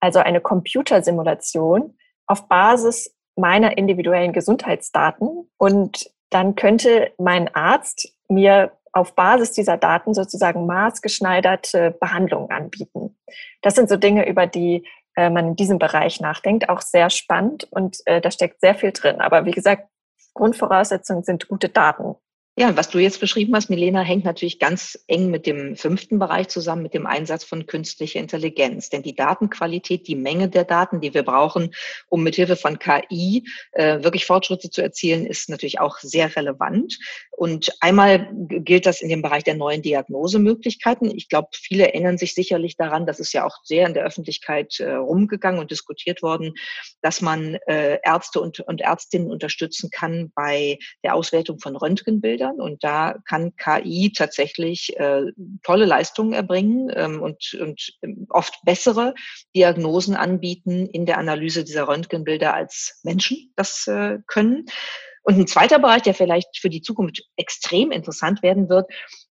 Also 0.00 0.20
eine 0.20 0.40
Computersimulation 0.40 1.98
auf 2.26 2.48
Basis 2.48 3.14
meiner 3.36 3.76
individuellen 3.76 4.32
Gesundheitsdaten. 4.32 5.50
Und 5.58 6.10
dann 6.30 6.54
könnte 6.56 7.12
mein 7.18 7.54
Arzt 7.54 8.16
mir 8.28 8.72
auf 8.92 9.14
Basis 9.14 9.52
dieser 9.52 9.76
Daten 9.76 10.14
sozusagen 10.14 10.64
maßgeschneiderte 10.66 11.92
Behandlungen 12.00 12.50
anbieten. 12.50 13.18
Das 13.60 13.74
sind 13.74 13.88
so 13.88 13.96
Dinge, 13.96 14.26
über 14.26 14.46
die 14.46 14.86
äh, 15.14 15.28
man 15.28 15.48
in 15.48 15.56
diesem 15.56 15.78
Bereich 15.78 16.20
nachdenkt. 16.20 16.70
Auch 16.70 16.80
sehr 16.80 17.10
spannend 17.10 17.68
und 17.70 17.98
äh, 18.06 18.22
da 18.22 18.30
steckt 18.30 18.60
sehr 18.60 18.74
viel 18.74 18.92
drin. 18.92 19.20
Aber 19.20 19.44
wie 19.44 19.50
gesagt, 19.50 19.88
Grundvoraussetzungen 20.32 21.22
sind 21.22 21.48
gute 21.48 21.68
Daten. 21.68 22.16
Ja, 22.56 22.76
was 22.76 22.90
du 22.90 22.98
jetzt 22.98 23.20
beschrieben 23.20 23.54
hast, 23.54 23.70
Milena, 23.70 24.02
hängt 24.02 24.24
natürlich 24.24 24.58
ganz 24.58 24.98
eng 25.06 25.30
mit 25.30 25.46
dem 25.46 25.76
fünften 25.76 26.18
Bereich 26.18 26.48
zusammen, 26.48 26.82
mit 26.82 26.94
dem 26.94 27.06
Einsatz 27.06 27.44
von 27.44 27.66
künstlicher 27.66 28.18
Intelligenz. 28.18 28.90
Denn 28.90 29.02
die 29.02 29.14
Datenqualität, 29.14 30.08
die 30.08 30.16
Menge 30.16 30.48
der 30.48 30.64
Daten, 30.64 31.00
die 31.00 31.14
wir 31.14 31.22
brauchen, 31.22 31.72
um 32.08 32.24
mithilfe 32.24 32.56
von 32.56 32.78
KI 32.78 33.44
äh, 33.72 34.02
wirklich 34.02 34.26
Fortschritte 34.26 34.68
zu 34.68 34.82
erzielen, 34.82 35.26
ist 35.26 35.48
natürlich 35.48 35.78
auch 35.78 35.98
sehr 36.00 36.34
relevant. 36.34 36.98
Und 37.30 37.70
einmal 37.80 38.28
gilt 38.34 38.84
das 38.84 39.00
in 39.00 39.08
dem 39.08 39.22
Bereich 39.22 39.44
der 39.44 39.54
neuen 39.54 39.80
Diagnosemöglichkeiten. 39.80 41.10
Ich 41.16 41.28
glaube, 41.28 41.48
viele 41.52 41.86
erinnern 41.86 42.18
sich 42.18 42.34
sicherlich 42.34 42.76
daran, 42.76 43.06
das 43.06 43.20
ist 43.20 43.32
ja 43.32 43.46
auch 43.46 43.58
sehr 43.62 43.86
in 43.86 43.94
der 43.94 44.04
Öffentlichkeit 44.04 44.80
äh, 44.80 44.94
rumgegangen 44.94 45.60
und 45.60 45.70
diskutiert 45.70 46.20
worden, 46.20 46.52
dass 47.00 47.22
man 47.22 47.54
äh, 47.66 48.00
Ärzte 48.02 48.40
und, 48.40 48.60
und 48.60 48.80
Ärztinnen 48.80 49.30
unterstützen 49.30 49.88
kann 49.90 50.32
bei 50.34 50.78
der 51.04 51.14
Auswertung 51.14 51.60
von 51.60 51.76
Röntgenbildern 51.76 52.39
Röntgenbildern 52.40 52.60
und 52.60 52.82
da 52.82 53.16
kann 53.26 53.54
KI 53.56 54.12
tatsächlich 54.12 54.98
äh, 54.98 55.22
tolle 55.62 55.84
Leistungen 55.84 56.32
erbringen 56.32 56.90
ähm, 56.94 57.22
und, 57.22 57.56
und 57.60 57.92
ähm, 58.02 58.26
oft 58.30 58.54
bessere 58.64 59.14
Diagnosen 59.54 60.16
anbieten 60.16 60.86
in 60.86 61.06
der 61.06 61.18
Analyse 61.18 61.64
dieser 61.64 61.88
Röntgenbilder 61.88 62.54
als 62.54 63.00
Menschen 63.04 63.52
das 63.56 63.86
äh, 63.86 64.18
können. 64.26 64.66
Und 65.22 65.38
ein 65.38 65.46
zweiter 65.46 65.78
Bereich, 65.78 66.02
der 66.02 66.14
vielleicht 66.14 66.58
für 66.58 66.70
die 66.70 66.80
Zukunft 66.80 67.22
extrem 67.36 67.90
interessant 67.90 68.42
werden 68.42 68.70
wird, 68.70 68.90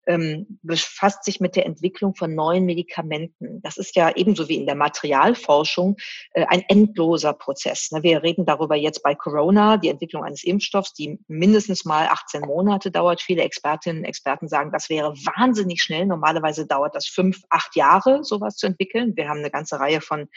ähm, 0.09 0.59
befasst 0.63 1.23
sich 1.23 1.39
mit 1.39 1.55
der 1.55 1.67
Entwicklung 1.67 2.15
von 2.15 2.33
neuen 2.33 2.65
Medikamenten. 2.65 3.61
Das 3.61 3.77
ist 3.77 3.95
ja 3.95 4.11
ebenso 4.15 4.49
wie 4.49 4.55
in 4.55 4.65
der 4.65 4.73
Materialforschung 4.73 5.97
äh, 6.33 6.45
ein 6.47 6.63
endloser 6.67 7.33
Prozess. 7.33 7.91
Ne? 7.91 8.01
Wir 8.01 8.23
reden 8.23 8.43
darüber 8.43 8.75
jetzt 8.75 9.03
bei 9.03 9.13
Corona, 9.13 9.77
die 9.77 9.89
Entwicklung 9.89 10.23
eines 10.23 10.43
Impfstoffs, 10.43 10.93
die 10.93 11.19
mindestens 11.27 11.85
mal 11.85 12.07
18 12.07 12.41
Monate 12.41 12.89
dauert. 12.89 13.21
Viele 13.21 13.43
Expertinnen 13.43 13.99
und 13.99 14.05
Experten 14.05 14.47
sagen, 14.47 14.71
das 14.71 14.89
wäre 14.89 15.13
wahnsinnig 15.13 15.83
schnell. 15.83 16.07
Normalerweise 16.07 16.65
dauert 16.65 16.95
das 16.95 17.05
fünf, 17.05 17.43
acht 17.51 17.75
Jahre, 17.75 18.23
sowas 18.23 18.55
zu 18.55 18.65
entwickeln. 18.65 19.15
Wir 19.15 19.29
haben 19.29 19.39
eine 19.39 19.51
ganze 19.51 19.79
Reihe 19.79 20.01
von 20.01 20.27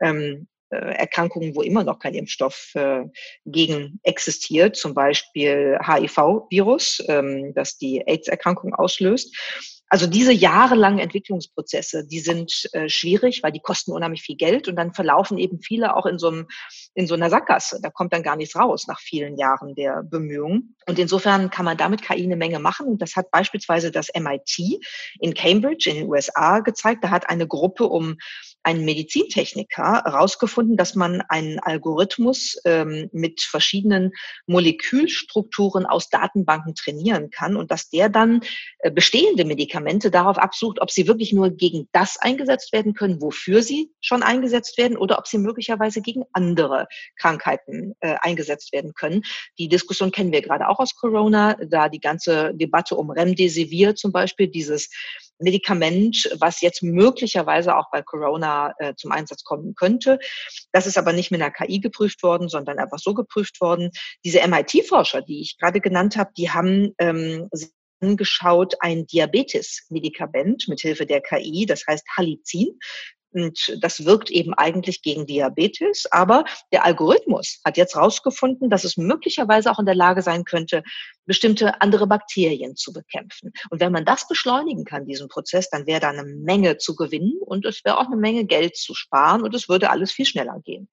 ähm, 0.00 0.46
äh, 0.46 0.57
Erkrankungen, 0.76 1.54
wo 1.54 1.62
immer 1.62 1.84
noch 1.84 1.98
kein 1.98 2.14
Impfstoff 2.14 2.72
äh, 2.74 3.04
gegen 3.44 4.00
existiert, 4.02 4.76
zum 4.76 4.94
Beispiel 4.94 5.78
HIV-Virus, 5.84 7.02
ähm, 7.08 7.52
das 7.54 7.78
die 7.78 8.06
AIDS-Erkrankung 8.06 8.74
auslöst. 8.74 9.34
Also 9.90 10.06
diese 10.06 10.32
jahrelangen 10.32 10.98
Entwicklungsprozesse, 10.98 12.06
die 12.06 12.20
sind 12.20 12.68
äh, 12.72 12.88
schwierig, 12.90 13.42
weil 13.42 13.52
die 13.52 13.60
kosten 13.60 13.92
unheimlich 13.92 14.22
viel 14.22 14.36
Geld 14.36 14.68
und 14.68 14.76
dann 14.76 14.92
verlaufen 14.92 15.38
eben 15.38 15.60
viele 15.60 15.96
auch 15.96 16.04
in 16.04 16.18
so, 16.18 16.28
einem, 16.28 16.46
in 16.94 17.06
so 17.06 17.14
einer 17.14 17.30
Sackgasse. 17.30 17.80
Da 17.82 17.88
kommt 17.88 18.12
dann 18.12 18.22
gar 18.22 18.36
nichts 18.36 18.54
raus 18.54 18.86
nach 18.86 19.00
vielen 19.00 19.38
Jahren 19.38 19.74
der 19.74 20.02
Bemühungen. 20.02 20.76
Und 20.86 20.98
insofern 20.98 21.48
kann 21.48 21.64
man 21.64 21.78
damit 21.78 22.02
KI 22.02 22.24
eine 22.24 22.36
Menge 22.36 22.58
machen. 22.58 22.86
Und 22.86 23.00
das 23.00 23.16
hat 23.16 23.30
beispielsweise 23.30 23.90
das 23.90 24.08
MIT 24.14 24.80
in 25.20 25.32
Cambridge 25.32 25.88
in 25.88 25.96
den 25.96 26.08
USA 26.08 26.60
gezeigt. 26.60 27.02
Da 27.02 27.10
hat 27.10 27.30
eine 27.30 27.46
Gruppe 27.46 27.84
um 27.84 28.18
einen 28.62 28.84
Medizintechniker 28.84 30.02
herausgefunden, 30.04 30.76
dass 30.76 30.94
man 30.94 31.22
einen 31.28 31.58
Algorithmus 31.58 32.60
ähm, 32.64 33.08
mit 33.12 33.40
verschiedenen 33.40 34.12
Molekülstrukturen 34.46 35.86
aus 35.86 36.10
Datenbanken 36.10 36.74
trainieren 36.74 37.30
kann 37.30 37.56
und 37.56 37.70
dass 37.70 37.88
der 37.88 38.08
dann 38.08 38.40
äh, 38.80 38.90
bestehende 38.90 39.44
Medikamente 39.44 40.10
darauf 40.10 40.38
absucht, 40.38 40.80
ob 40.80 40.90
sie 40.90 41.06
wirklich 41.06 41.32
nur 41.32 41.50
gegen 41.50 41.88
das 41.92 42.18
eingesetzt 42.18 42.72
werden 42.72 42.94
können, 42.94 43.22
wofür 43.22 43.62
sie 43.62 43.92
schon 44.00 44.22
eingesetzt 44.22 44.76
werden 44.76 44.96
oder 44.96 45.18
ob 45.18 45.26
sie 45.26 45.38
möglicherweise 45.38 46.02
gegen 46.02 46.24
andere 46.32 46.86
Krankheiten 47.16 47.94
äh, 48.00 48.16
eingesetzt 48.20 48.72
werden 48.72 48.92
können. 48.94 49.22
Die 49.58 49.68
Diskussion 49.68 50.10
kennen 50.10 50.32
wir 50.32 50.42
gerade 50.42 50.68
auch 50.68 50.78
aus 50.78 50.94
Corona, 50.94 51.54
da 51.54 51.88
die 51.88 52.00
ganze 52.00 52.52
Debatte 52.54 52.96
um 52.96 53.10
Remdesivir 53.10 53.94
zum 53.94 54.12
Beispiel, 54.12 54.48
dieses 54.48 54.90
Medikament, 55.38 56.30
was 56.38 56.60
jetzt 56.60 56.82
möglicherweise 56.82 57.76
auch 57.76 57.90
bei 57.90 58.02
Corona 58.02 58.74
äh, 58.78 58.94
zum 58.96 59.12
Einsatz 59.12 59.44
kommen 59.44 59.74
könnte. 59.74 60.18
Das 60.72 60.86
ist 60.86 60.98
aber 60.98 61.12
nicht 61.12 61.30
mit 61.30 61.40
einer 61.40 61.50
KI 61.50 61.80
geprüft 61.80 62.22
worden, 62.22 62.48
sondern 62.48 62.78
einfach 62.78 62.98
so 62.98 63.14
geprüft 63.14 63.60
worden. 63.60 63.90
Diese 64.24 64.46
MIT-Forscher, 64.46 65.22
die 65.22 65.40
ich 65.40 65.58
gerade 65.58 65.80
genannt 65.80 66.16
habe, 66.16 66.30
die 66.36 66.50
haben 66.50 66.94
ähm, 66.98 67.48
angeschaut 68.00 68.74
ein 68.80 69.06
Diabetes-Medikament 69.06 70.68
mit 70.68 70.80
Hilfe 70.80 71.06
der 71.06 71.20
KI, 71.20 71.66
das 71.66 71.84
heißt 71.86 72.06
Halicin. 72.16 72.78
Und 73.32 73.76
das 73.80 74.04
wirkt 74.04 74.30
eben 74.30 74.54
eigentlich 74.54 75.02
gegen 75.02 75.26
Diabetes. 75.26 76.06
Aber 76.10 76.44
der 76.72 76.84
Algorithmus 76.84 77.60
hat 77.64 77.76
jetzt 77.76 77.94
herausgefunden, 77.94 78.70
dass 78.70 78.84
es 78.84 78.96
möglicherweise 78.96 79.70
auch 79.70 79.78
in 79.78 79.86
der 79.86 79.94
Lage 79.94 80.22
sein 80.22 80.44
könnte, 80.44 80.82
bestimmte 81.26 81.80
andere 81.80 82.06
Bakterien 82.06 82.74
zu 82.76 82.92
bekämpfen. 82.92 83.52
Und 83.70 83.80
wenn 83.80 83.92
man 83.92 84.04
das 84.04 84.26
beschleunigen 84.26 84.84
kann, 84.84 85.06
diesen 85.06 85.28
Prozess, 85.28 85.68
dann 85.68 85.86
wäre 85.86 86.00
da 86.00 86.08
eine 86.10 86.24
Menge 86.24 86.78
zu 86.78 86.96
gewinnen 86.96 87.34
und 87.44 87.66
es 87.66 87.84
wäre 87.84 87.98
auch 87.98 88.06
eine 88.06 88.16
Menge 88.16 88.44
Geld 88.46 88.76
zu 88.76 88.94
sparen 88.94 89.42
und 89.42 89.54
es 89.54 89.68
würde 89.68 89.90
alles 89.90 90.10
viel 90.10 90.26
schneller 90.26 90.60
gehen. 90.64 90.88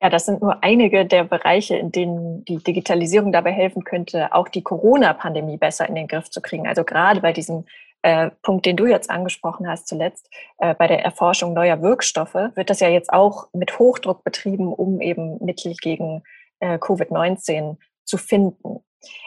Ja, 0.00 0.10
das 0.10 0.26
sind 0.26 0.40
nur 0.40 0.62
einige 0.62 1.04
der 1.04 1.24
Bereiche, 1.24 1.76
in 1.76 1.90
denen 1.90 2.44
die 2.44 2.58
Digitalisierung 2.58 3.32
dabei 3.32 3.50
helfen 3.50 3.82
könnte, 3.82 4.32
auch 4.32 4.48
die 4.48 4.62
Corona-Pandemie 4.62 5.56
besser 5.56 5.88
in 5.88 5.96
den 5.96 6.06
Griff 6.06 6.30
zu 6.30 6.40
kriegen. 6.40 6.68
Also 6.68 6.84
gerade 6.84 7.20
bei 7.20 7.32
diesem 7.32 7.64
äh, 8.02 8.30
Punkt, 8.42 8.66
den 8.66 8.76
du 8.76 8.86
jetzt 8.86 9.10
angesprochen 9.10 9.68
hast 9.68 9.88
zuletzt, 9.88 10.30
äh, 10.58 10.74
bei 10.74 10.86
der 10.86 11.04
Erforschung 11.04 11.52
neuer 11.52 11.82
Wirkstoffe, 11.82 12.34
wird 12.34 12.70
das 12.70 12.80
ja 12.80 12.88
jetzt 12.88 13.12
auch 13.12 13.48
mit 13.52 13.78
Hochdruck 13.78 14.24
betrieben, 14.24 14.72
um 14.72 15.00
eben 15.00 15.42
Mittel 15.44 15.74
gegen 15.74 16.22
äh, 16.60 16.78
Covid-19 16.78 17.76
zu 18.04 18.16
finden. 18.16 18.84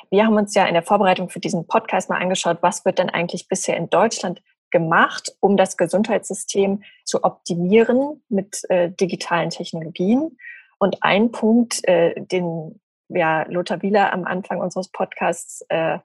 Wir 0.10 0.26
haben 0.26 0.36
uns 0.36 0.54
ja 0.54 0.66
in 0.66 0.74
der 0.74 0.84
Vorbereitung 0.84 1.30
für 1.30 1.40
diesen 1.40 1.68
Podcast 1.68 2.10
mal 2.10 2.20
angeschaut, 2.20 2.58
was 2.62 2.86
wird 2.86 3.00
denn 3.00 3.10
eigentlich 3.10 3.48
bisher 3.48 3.78
in 3.78 3.90
Deutschland 3.90 4.42
gemacht, 4.72 5.36
um 5.40 5.58
das 5.58 5.78
Gesundheitssystem 5.78 6.84
zu 7.04 7.24
optimieren 7.24 8.24
mit 8.30 8.62
äh, 8.70 8.90
digitalen 8.90 9.50
Technologien. 9.50 10.38
Und 10.80 10.98
ein 11.02 11.32
Punkt, 11.32 11.88
äh, 11.88 12.14
den 12.18 12.80
ja, 13.10 13.44
Lothar 13.44 13.82
Wieler 13.82 14.14
am 14.14 14.26
Anfang 14.26 14.60
unseres 14.60 14.90
Podcasts 14.90 15.64
äh, 15.70 16.00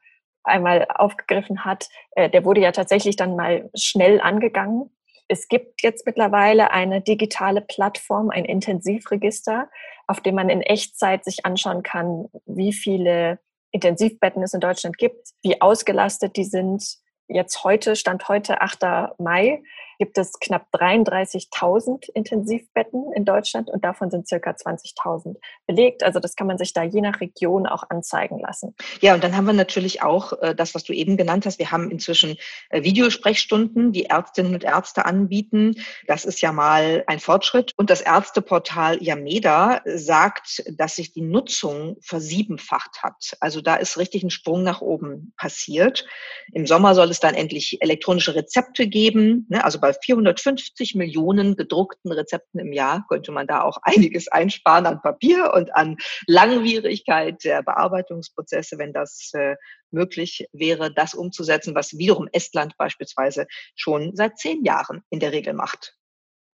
einmal 0.46 0.86
aufgegriffen 0.88 1.64
hat, 1.64 1.88
äh, 2.12 2.30
der 2.30 2.44
wurde 2.44 2.60
ja 2.60 2.72
tatsächlich 2.72 3.16
dann 3.16 3.36
mal 3.36 3.70
schnell 3.74 4.20
angegangen. 4.20 4.90
Es 5.28 5.48
gibt 5.48 5.82
jetzt 5.82 6.06
mittlerweile 6.06 6.70
eine 6.70 7.00
digitale 7.00 7.60
Plattform, 7.60 8.30
ein 8.30 8.44
Intensivregister, 8.44 9.68
auf 10.06 10.20
dem 10.20 10.36
man 10.36 10.48
in 10.48 10.62
Echtzeit 10.62 11.24
sich 11.24 11.44
anschauen 11.44 11.82
kann, 11.82 12.28
wie 12.46 12.72
viele 12.72 13.40
Intensivbetten 13.72 14.42
es 14.42 14.54
in 14.54 14.60
Deutschland 14.60 14.98
gibt, 14.98 15.30
wie 15.42 15.60
ausgelastet 15.60 16.36
die 16.36 16.44
sind. 16.44 16.98
Jetzt 17.28 17.64
heute, 17.64 17.96
Stand 17.96 18.28
heute, 18.28 18.60
8. 18.60 19.18
Mai, 19.18 19.62
gibt 19.98 20.18
es 20.18 20.38
knapp 20.40 20.66
33.000 20.72 22.10
Intensivbetten 22.14 23.12
in 23.14 23.24
Deutschland 23.24 23.70
und 23.70 23.84
davon 23.84 24.10
sind 24.10 24.28
circa 24.28 24.50
20.000 24.50 25.36
belegt. 25.66 26.02
Also 26.02 26.20
das 26.20 26.36
kann 26.36 26.46
man 26.46 26.58
sich 26.58 26.72
da 26.72 26.82
je 26.82 27.00
nach 27.00 27.20
Region 27.20 27.66
auch 27.66 27.84
anzeigen 27.88 28.38
lassen. 28.38 28.74
Ja, 29.00 29.14
und 29.14 29.24
dann 29.24 29.36
haben 29.36 29.46
wir 29.46 29.52
natürlich 29.52 30.02
auch 30.02 30.32
äh, 30.40 30.54
das, 30.54 30.74
was 30.74 30.84
du 30.84 30.92
eben 30.92 31.16
genannt 31.16 31.46
hast. 31.46 31.58
Wir 31.58 31.70
haben 31.70 31.90
inzwischen 31.90 32.36
äh, 32.70 32.82
Videosprechstunden, 32.82 33.92
die 33.92 34.06
Ärztinnen 34.06 34.54
und 34.54 34.64
Ärzte 34.64 35.04
anbieten. 35.06 35.76
Das 36.06 36.24
ist 36.24 36.40
ja 36.40 36.52
mal 36.52 37.04
ein 37.06 37.20
Fortschritt. 37.20 37.72
Und 37.76 37.90
das 37.90 38.00
Ärzteportal 38.00 39.02
Yameda 39.02 39.80
sagt, 39.84 40.62
dass 40.76 40.96
sich 40.96 41.12
die 41.12 41.22
Nutzung 41.22 41.96
versiebenfacht 42.00 43.02
hat. 43.02 43.36
Also 43.40 43.60
da 43.60 43.76
ist 43.76 43.98
richtig 43.98 44.22
ein 44.22 44.30
Sprung 44.30 44.62
nach 44.62 44.80
oben 44.80 45.32
passiert. 45.36 46.06
Im 46.52 46.66
Sommer 46.66 46.94
soll 46.94 47.10
es 47.10 47.15
dann 47.20 47.34
endlich 47.34 47.78
elektronische 47.80 48.34
Rezepte 48.34 48.86
geben. 48.86 49.46
Ne? 49.48 49.64
Also 49.64 49.80
bei 49.80 49.92
450 49.92 50.94
Millionen 50.94 51.56
gedruckten 51.56 52.12
Rezepten 52.12 52.60
im 52.60 52.72
Jahr 52.72 53.04
könnte 53.08 53.32
man 53.32 53.46
da 53.46 53.62
auch 53.62 53.78
einiges 53.82 54.28
einsparen 54.28 54.86
an 54.86 55.02
Papier 55.02 55.52
und 55.54 55.74
an 55.74 55.96
Langwierigkeit 56.26 57.42
der 57.44 57.62
Bearbeitungsprozesse, 57.62 58.78
wenn 58.78 58.92
das 58.92 59.30
äh, 59.34 59.56
möglich 59.90 60.46
wäre, 60.52 60.92
das 60.92 61.14
umzusetzen, 61.14 61.74
was 61.74 61.98
wiederum 61.98 62.28
Estland 62.32 62.76
beispielsweise 62.76 63.46
schon 63.74 64.14
seit 64.14 64.38
zehn 64.38 64.64
Jahren 64.64 65.02
in 65.10 65.20
der 65.20 65.32
Regel 65.32 65.54
macht. 65.54 65.95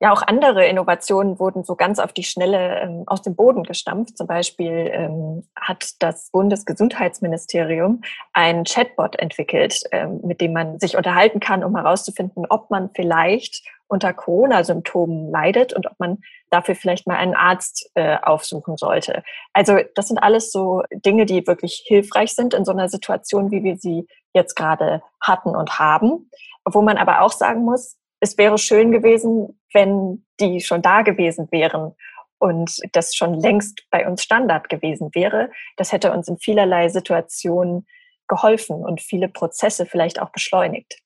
Ja, 0.03 0.13
auch 0.13 0.23
andere 0.23 0.67
Innovationen 0.67 1.39
wurden 1.39 1.63
so 1.63 1.77
ganz 1.77 2.01
auf 2.01 2.13
die 2.13 2.25
Schnelle 2.25 2.81
ähm, 2.81 3.05
aus 3.07 3.23
dem 3.23 3.37
Boden 3.37 3.63
gestampft. 3.63 4.19
Zum 4.19 4.27
Beispiel 4.27 4.91
ähm, 4.93 5.47
hat 5.55 6.03
das 6.03 6.29
Bundesgesundheitsministerium 6.33 8.03
ein 8.33 8.65
Chatbot 8.65 9.15
entwickelt, 9.21 9.85
ähm, 9.93 10.21
mit 10.25 10.41
dem 10.41 10.55
man 10.55 10.81
sich 10.81 10.97
unterhalten 10.97 11.39
kann, 11.39 11.63
um 11.63 11.77
herauszufinden, 11.77 12.47
ob 12.49 12.69
man 12.69 12.91
vielleicht 12.91 13.63
unter 13.87 14.13
Corona-Symptomen 14.13 15.31
leidet 15.31 15.73
und 15.73 15.87
ob 15.87 16.01
man 16.01 16.19
dafür 16.51 16.75
vielleicht 16.75 17.07
mal 17.07 17.19
einen 17.19 17.37
Arzt 17.37 17.89
äh, 17.95 18.17
aufsuchen 18.21 18.77
sollte. 18.77 19.23
Also 19.53 19.79
das 19.95 20.09
sind 20.09 20.19
alles 20.19 20.51
so 20.51 20.83
Dinge, 20.91 21.27
die 21.27 21.47
wirklich 21.47 21.85
hilfreich 21.87 22.35
sind 22.35 22.55
in 22.55 22.65
so 22.65 22.73
einer 22.73 22.89
Situation, 22.89 23.53
wie 23.53 23.63
wir 23.63 23.77
sie 23.77 24.09
jetzt 24.33 24.57
gerade 24.57 25.01
hatten 25.21 25.55
und 25.55 25.79
haben. 25.79 26.29
Wo 26.65 26.83
man 26.83 26.97
aber 26.97 27.21
auch 27.21 27.33
sagen 27.33 27.65
muss, 27.65 27.97
es 28.23 28.39
wäre 28.39 28.57
schön 28.57 28.93
gewesen, 28.93 29.61
wenn 29.73 30.25
die 30.39 30.61
schon 30.61 30.81
da 30.81 31.03
gewesen 31.03 31.49
wären 31.51 31.93
und 32.39 32.79
das 32.93 33.17
schon 33.17 33.35
längst 33.35 33.85
bei 33.91 34.07
uns 34.07 34.23
Standard 34.23 34.69
gewesen 34.69 35.11
wäre. 35.13 35.51
Das 35.77 35.91
hätte 35.91 36.13
uns 36.13 36.29
in 36.29 36.39
vielerlei 36.39 36.89
Situationen 36.89 37.85
geholfen 38.29 38.77
und 38.77 39.01
viele 39.01 39.29
Prozesse 39.29 39.87
vielleicht 39.87 40.23
auch 40.23 40.31
beschleunigt 40.31 41.02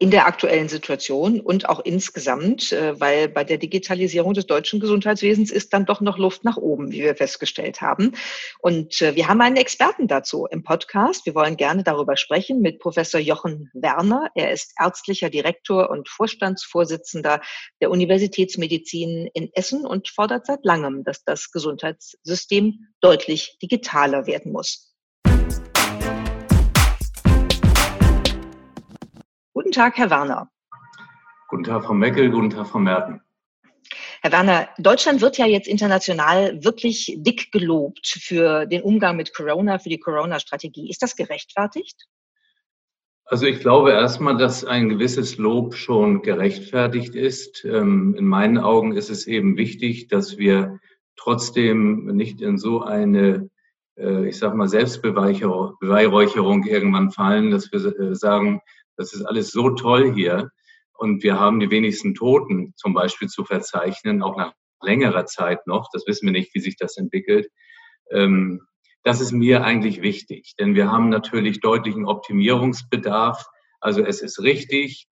in 0.00 0.10
der 0.10 0.26
aktuellen 0.26 0.70
Situation 0.70 1.40
und 1.40 1.68
auch 1.68 1.78
insgesamt, 1.84 2.72
äh, 2.72 2.98
weil 2.98 3.28
bei 3.28 3.44
der 3.44 3.58
Digitalisierung 3.58 4.32
des 4.32 4.46
deutschen 4.46 4.80
Gesundheitswesens 4.80 5.50
ist 5.50 5.74
dann 5.74 5.84
doch 5.84 6.00
noch 6.00 6.16
Luft 6.16 6.42
nach 6.42 6.56
oben, 6.56 6.90
wie 6.90 7.02
wir 7.02 7.14
festgestellt 7.14 7.82
haben. 7.82 8.12
Und 8.60 9.02
äh, 9.02 9.14
wir 9.14 9.28
haben 9.28 9.42
einen 9.42 9.58
Experten 9.58 10.08
dazu 10.08 10.46
im 10.50 10.62
Podcast. 10.62 11.26
Wir 11.26 11.34
wollen 11.34 11.58
gerne 11.58 11.84
darüber 11.84 12.16
sprechen 12.16 12.62
mit 12.62 12.78
Professor 12.78 13.20
Jochen 13.20 13.70
Werner. 13.74 14.30
Er 14.34 14.52
ist 14.52 14.72
ärztlicher 14.80 15.28
Direktor 15.28 15.90
und 15.90 16.08
Vorstandsvorsitzender 16.08 17.42
der 17.82 17.90
Universitätsmedizin 17.90 19.28
in 19.34 19.50
Essen 19.52 19.84
und 19.84 20.08
fordert 20.08 20.46
seit 20.46 20.64
langem, 20.64 21.04
dass 21.04 21.24
das 21.24 21.50
Gesundheitssystem 21.52 22.86
deutlich 23.02 23.58
digitaler 23.60 24.26
werden 24.26 24.50
muss. 24.50 24.89
Guten 29.52 29.72
Tag, 29.72 29.96
Herr 29.98 30.10
Werner. 30.10 30.48
Guten 31.48 31.64
Tag, 31.64 31.84
Frau 31.84 31.94
Meckel. 31.94 32.30
Guten 32.30 32.50
Tag, 32.50 32.68
Frau 32.68 32.78
Merten. 32.78 33.20
Herr 34.22 34.30
Werner, 34.32 34.68
Deutschland 34.78 35.20
wird 35.20 35.38
ja 35.38 35.46
jetzt 35.46 35.66
international 35.66 36.62
wirklich 36.62 37.16
dick 37.18 37.50
gelobt 37.50 38.06
für 38.06 38.66
den 38.66 38.82
Umgang 38.82 39.16
mit 39.16 39.34
Corona, 39.34 39.78
für 39.78 39.88
die 39.88 39.98
Corona-Strategie. 39.98 40.88
Ist 40.88 41.02
das 41.02 41.16
gerechtfertigt? 41.16 42.06
Also 43.24 43.46
ich 43.46 43.60
glaube 43.60 43.92
erstmal, 43.92 44.36
dass 44.36 44.64
ein 44.64 44.88
gewisses 44.88 45.38
Lob 45.38 45.74
schon 45.74 46.22
gerechtfertigt 46.22 47.14
ist. 47.14 47.64
Ähm, 47.64 48.14
in 48.16 48.26
meinen 48.26 48.58
Augen 48.58 48.92
ist 48.92 49.08
es 49.08 49.26
eben 49.26 49.56
wichtig, 49.56 50.08
dass 50.08 50.36
wir 50.36 50.78
trotzdem 51.16 52.06
nicht 52.06 52.40
in 52.40 52.58
so 52.58 52.82
eine, 52.82 53.48
äh, 53.96 54.28
ich 54.28 54.38
sag 54.38 54.54
mal, 54.54 54.68
Selbstbeweihräucherung 54.68 56.64
irgendwann 56.64 57.10
fallen, 57.10 57.50
dass 57.50 57.72
wir 57.72 57.98
äh, 57.98 58.14
sagen, 58.14 58.60
das 59.00 59.14
ist 59.14 59.24
alles 59.24 59.50
so 59.50 59.70
toll 59.70 60.12
hier 60.14 60.50
und 60.92 61.22
wir 61.22 61.40
haben 61.40 61.58
die 61.58 61.70
wenigsten 61.70 62.14
Toten 62.14 62.74
zum 62.76 62.92
Beispiel 62.92 63.28
zu 63.28 63.44
verzeichnen, 63.44 64.22
auch 64.22 64.36
nach 64.36 64.52
längerer 64.82 65.24
Zeit 65.24 65.66
noch. 65.66 65.88
Das 65.92 66.06
wissen 66.06 66.26
wir 66.26 66.32
nicht, 66.32 66.54
wie 66.54 66.60
sich 66.60 66.76
das 66.76 66.98
entwickelt. 66.98 67.48
Ähm, 68.10 68.60
das 69.02 69.22
ist 69.22 69.32
mir 69.32 69.64
eigentlich 69.64 70.02
wichtig, 70.02 70.54
denn 70.58 70.74
wir 70.74 70.90
haben 70.90 71.08
natürlich 71.08 71.60
deutlichen 71.60 72.04
Optimierungsbedarf. 72.04 73.46
Also 73.80 74.02
es 74.02 74.20
ist 74.20 74.42
richtig, 74.42 75.06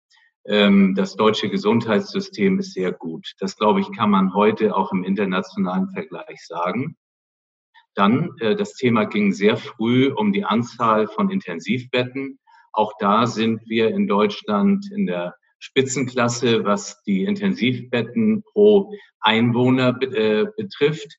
ähm, 0.45 0.97
das 0.97 1.15
deutsche 1.15 1.49
Gesundheitssystem 1.49 2.59
ist 2.59 2.73
sehr 2.73 2.91
gut. 2.91 3.35
Das, 3.39 3.57
glaube 3.57 3.81
ich, 3.81 3.93
kann 3.93 4.11
man 4.11 4.35
heute 4.35 4.75
auch 4.75 4.91
im 4.91 5.05
internationalen 5.05 5.91
Vergleich 5.91 6.45
sagen. 6.45 6.97
Dann, 7.95 8.33
äh, 8.41 8.57
das 8.57 8.75
Thema 8.75 9.05
ging 9.05 9.33
sehr 9.33 9.57
früh 9.57 10.13
um 10.13 10.33
die 10.33 10.45
Anzahl 10.45 11.07
von 11.07 11.31
Intensivbetten. 11.31 12.41
Auch 12.77 12.93
da 12.99 13.27
sind 13.27 13.63
wir 13.67 13.89
in 13.89 14.07
Deutschland 14.07 14.87
in 14.93 15.07
der 15.07 15.35
Spitzenklasse, 15.59 16.65
was 16.65 17.03
die 17.05 17.25
Intensivbetten 17.25 18.43
pro 18.53 18.93
Einwohner 19.21 20.01
äh, 20.03 20.47
betrifft. 20.57 21.17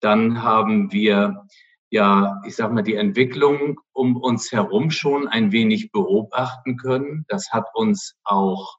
Dann 0.00 0.42
haben 0.42 0.92
wir 0.92 1.46
ja, 1.90 2.42
ich 2.44 2.56
sag 2.56 2.72
mal, 2.72 2.82
die 2.82 2.96
Entwicklung 2.96 3.78
um 3.92 4.16
uns 4.16 4.50
herum 4.52 4.90
schon 4.90 5.28
ein 5.28 5.52
wenig 5.52 5.92
beobachten 5.92 6.76
können. 6.76 7.24
Das 7.28 7.52
hat 7.52 7.66
uns 7.74 8.16
auch 8.24 8.76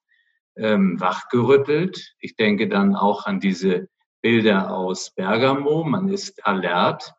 ähm, 0.57 0.99
wachgerüttelt. 0.99 2.15
Ich 2.19 2.35
denke 2.35 2.67
dann 2.67 2.95
auch 2.95 3.25
an 3.25 3.39
diese 3.39 3.87
Bilder 4.21 4.75
aus 4.75 5.11
Bergamo. 5.15 5.83
Man 5.83 6.09
ist 6.09 6.45
alert. 6.45 7.13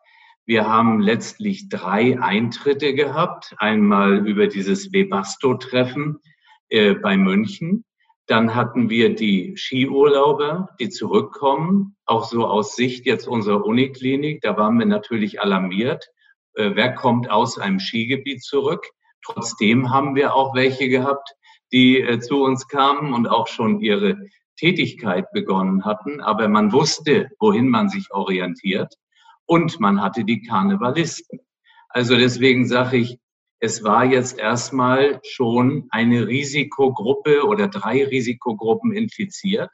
Wir 0.49 0.67
haben 0.67 1.02
letztlich 1.02 1.69
drei 1.69 2.19
Eintritte 2.19 2.95
gehabt. 2.95 3.55
Einmal 3.59 4.26
über 4.26 4.47
dieses 4.47 4.95
Webasto-Treffen 4.95 6.21
äh, 6.71 6.95
bei 6.95 7.19
München. 7.19 7.85
Dann 8.26 8.55
hatten 8.55 8.88
wir 8.88 9.14
die 9.14 9.55
Skiurlauber, 9.59 10.71
die 10.81 10.88
zurückkommen, 10.88 11.97
auch 12.07 12.25
so 12.25 12.47
aus 12.47 12.76
Sicht 12.76 13.05
jetzt 13.05 13.28
unserer 13.28 13.62
Uniklinik. 13.67 14.40
Da 14.40 14.57
waren 14.57 14.78
wir 14.78 14.87
natürlich 14.87 15.43
alarmiert. 15.43 16.07
Äh, 16.55 16.71
wer 16.73 16.95
kommt 16.95 17.28
aus 17.28 17.59
einem 17.59 17.78
Skigebiet 17.78 18.43
zurück? 18.43 18.87
Trotzdem 19.23 19.90
haben 19.90 20.14
wir 20.14 20.35
auch 20.35 20.55
welche 20.55 20.88
gehabt, 20.88 21.28
die 21.73 22.00
äh, 22.00 22.21
zu 22.21 22.43
uns 22.43 22.69
kamen 22.69 23.12
und 23.12 23.26
auch 23.28 23.49
schon 23.49 23.81
ihre 23.81 24.17
Tätigkeit 24.57 25.31
begonnen 25.31 25.85
hatten. 25.85 26.23
Aber 26.23 26.49
man 26.49 26.73
wusste, 26.73 27.28
wohin 27.38 27.69
man 27.69 27.90
sich 27.90 28.11
orientiert. 28.12 28.95
Und 29.49 29.81
man 29.81 30.02
hatte 30.02 30.25
die 30.25 30.43
Karnevalisten. 30.43 31.40
Also 31.88 32.17
deswegen 32.17 32.69
sage 32.69 32.99
ich, 32.99 33.19
es 33.61 33.83
war 33.83 34.05
jetzt 34.05 34.38
erstmal 34.38 35.21
schon 35.25 35.88
eine 35.88 36.28
Risikogruppe 36.28 37.47
oder 37.47 37.67
drei 37.67 38.05
Risikogruppen 38.05 38.93
infiziert. 38.93 39.71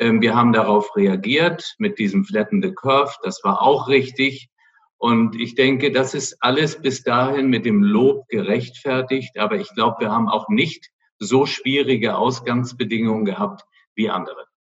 Ähm, 0.00 0.20
wir 0.20 0.34
haben 0.34 0.52
darauf 0.52 0.96
reagiert 0.96 1.76
mit 1.78 2.00
diesem 2.00 2.24
Flatten 2.24 2.60
the 2.60 2.72
Curve. 2.72 3.12
Das 3.22 3.44
war 3.44 3.62
auch 3.62 3.86
richtig. 3.86 4.50
Und 4.98 5.40
ich 5.40 5.54
denke, 5.54 5.92
das 5.92 6.12
ist 6.12 6.36
alles 6.40 6.82
bis 6.82 7.04
dahin 7.04 7.46
mit 7.46 7.64
dem 7.64 7.84
Lob 7.84 8.26
gerechtfertigt. 8.28 9.38
Aber 9.38 9.56
ich 9.56 9.72
glaube, 9.74 10.00
wir 10.00 10.10
haben 10.10 10.28
auch 10.28 10.48
nicht 10.48 10.90
so 11.20 11.46
schwierige 11.46 12.16
Ausgangsbedingungen 12.16 13.24
gehabt 13.24 13.62
wie 13.94 14.10
andere. 14.10 14.51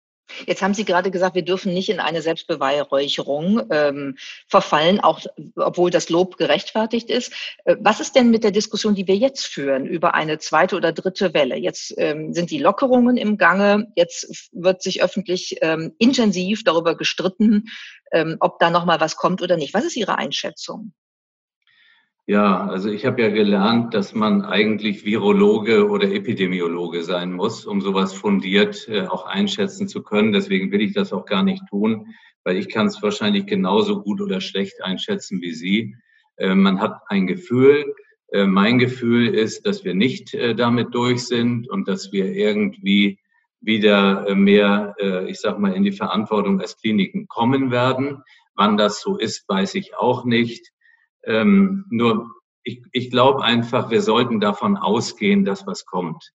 Jetzt 0.45 0.61
haben 0.61 0.73
Sie 0.73 0.85
gerade 0.85 1.11
gesagt, 1.11 1.35
wir 1.35 1.43
dürfen 1.43 1.73
nicht 1.73 1.89
in 1.89 1.99
eine 1.99 2.21
Selbstbeweihräucherung 2.21 3.61
ähm, 3.71 4.17
verfallen, 4.47 4.99
auch 4.99 5.21
obwohl 5.55 5.91
das 5.91 6.09
Lob 6.09 6.37
gerechtfertigt 6.37 7.09
ist. 7.09 7.33
Äh, 7.65 7.77
was 7.79 7.99
ist 7.99 8.15
denn 8.15 8.31
mit 8.31 8.43
der 8.43 8.51
Diskussion, 8.51 8.95
die 8.95 9.07
wir 9.07 9.15
jetzt 9.15 9.45
führen 9.45 9.85
über 9.85 10.13
eine 10.13 10.37
zweite 10.39 10.75
oder 10.75 10.91
dritte 10.91 11.33
Welle? 11.33 11.55
Jetzt 11.55 11.93
ähm, 11.97 12.33
sind 12.33 12.51
die 12.51 12.59
Lockerungen 12.59 13.17
im 13.17 13.37
Gange. 13.37 13.91
Jetzt 13.95 14.49
wird 14.51 14.81
sich 14.81 15.03
öffentlich 15.03 15.57
ähm, 15.61 15.93
intensiv 15.97 16.63
darüber 16.63 16.95
gestritten, 16.95 17.69
ähm, 18.11 18.37
ob 18.39 18.59
da 18.59 18.69
noch 18.69 18.85
mal 18.85 18.99
was 18.99 19.15
kommt 19.15 19.41
oder 19.41 19.57
nicht. 19.57 19.73
Was 19.73 19.85
ist 19.85 19.95
Ihre 19.95 20.17
Einschätzung? 20.17 20.93
Ja, 22.27 22.67
also 22.67 22.89
ich 22.89 23.05
habe 23.05 23.21
ja 23.21 23.29
gelernt, 23.29 23.93
dass 23.93 24.13
man 24.13 24.43
eigentlich 24.43 25.05
Virologe 25.05 25.89
oder 25.89 26.10
Epidemiologe 26.12 27.03
sein 27.03 27.34
muss, 27.34 27.65
um 27.65 27.81
sowas 27.81 28.13
fundiert 28.13 28.88
äh, 28.88 29.07
auch 29.07 29.25
einschätzen 29.25 29.88
zu 29.88 30.03
können. 30.03 30.31
Deswegen 30.31 30.71
will 30.71 30.81
ich 30.81 30.93
das 30.93 31.13
auch 31.13 31.25
gar 31.25 31.43
nicht 31.43 31.63
tun, 31.69 32.13
weil 32.43 32.57
ich 32.57 32.69
kann 32.69 32.88
es 32.88 33.01
wahrscheinlich 33.01 33.47
genauso 33.47 34.01
gut 34.03 34.21
oder 34.21 34.39
schlecht 34.39 34.84
einschätzen 34.84 35.41
wie 35.41 35.51
Sie. 35.53 35.95
Äh, 36.38 36.53
man 36.53 36.79
hat 36.79 37.01
ein 37.07 37.25
Gefühl. 37.25 37.93
Äh, 38.31 38.45
mein 38.45 38.77
Gefühl 38.77 39.34
ist, 39.34 39.65
dass 39.65 39.84
wir 39.84 39.95
nicht 39.95 40.34
äh, 40.36 40.53
damit 40.55 40.93
durch 40.93 41.25
sind 41.25 41.67
und 41.69 41.88
dass 41.88 42.12
wir 42.12 42.25
irgendwie 42.34 43.19
wieder 43.62 44.27
äh, 44.27 44.36
mehr, 44.36 44.95
äh, 44.99 45.29
ich 45.29 45.39
sag 45.39 45.60
mal, 45.60 45.73
in 45.73 45.84
die 45.84 45.91
Verantwortung 45.91 46.62
als 46.62 46.77
Kliniken 46.77 47.27
kommen 47.27 47.71
werden. 47.71 48.23
Wann 48.55 48.77
das 48.77 49.01
so 49.01 49.17
ist, 49.17 49.49
weiß 49.49 49.75
ich 49.75 49.95
auch 49.95 50.23
nicht. 50.23 50.71
Ähm, 51.25 51.86
nur 51.89 52.31
ich, 52.63 52.84
ich 52.91 53.10
glaube 53.10 53.43
einfach, 53.43 53.89
wir 53.89 54.01
sollten 54.01 54.39
davon 54.39 54.77
ausgehen, 54.77 55.45
dass 55.45 55.65
was 55.65 55.86
kommt. 55.86 56.31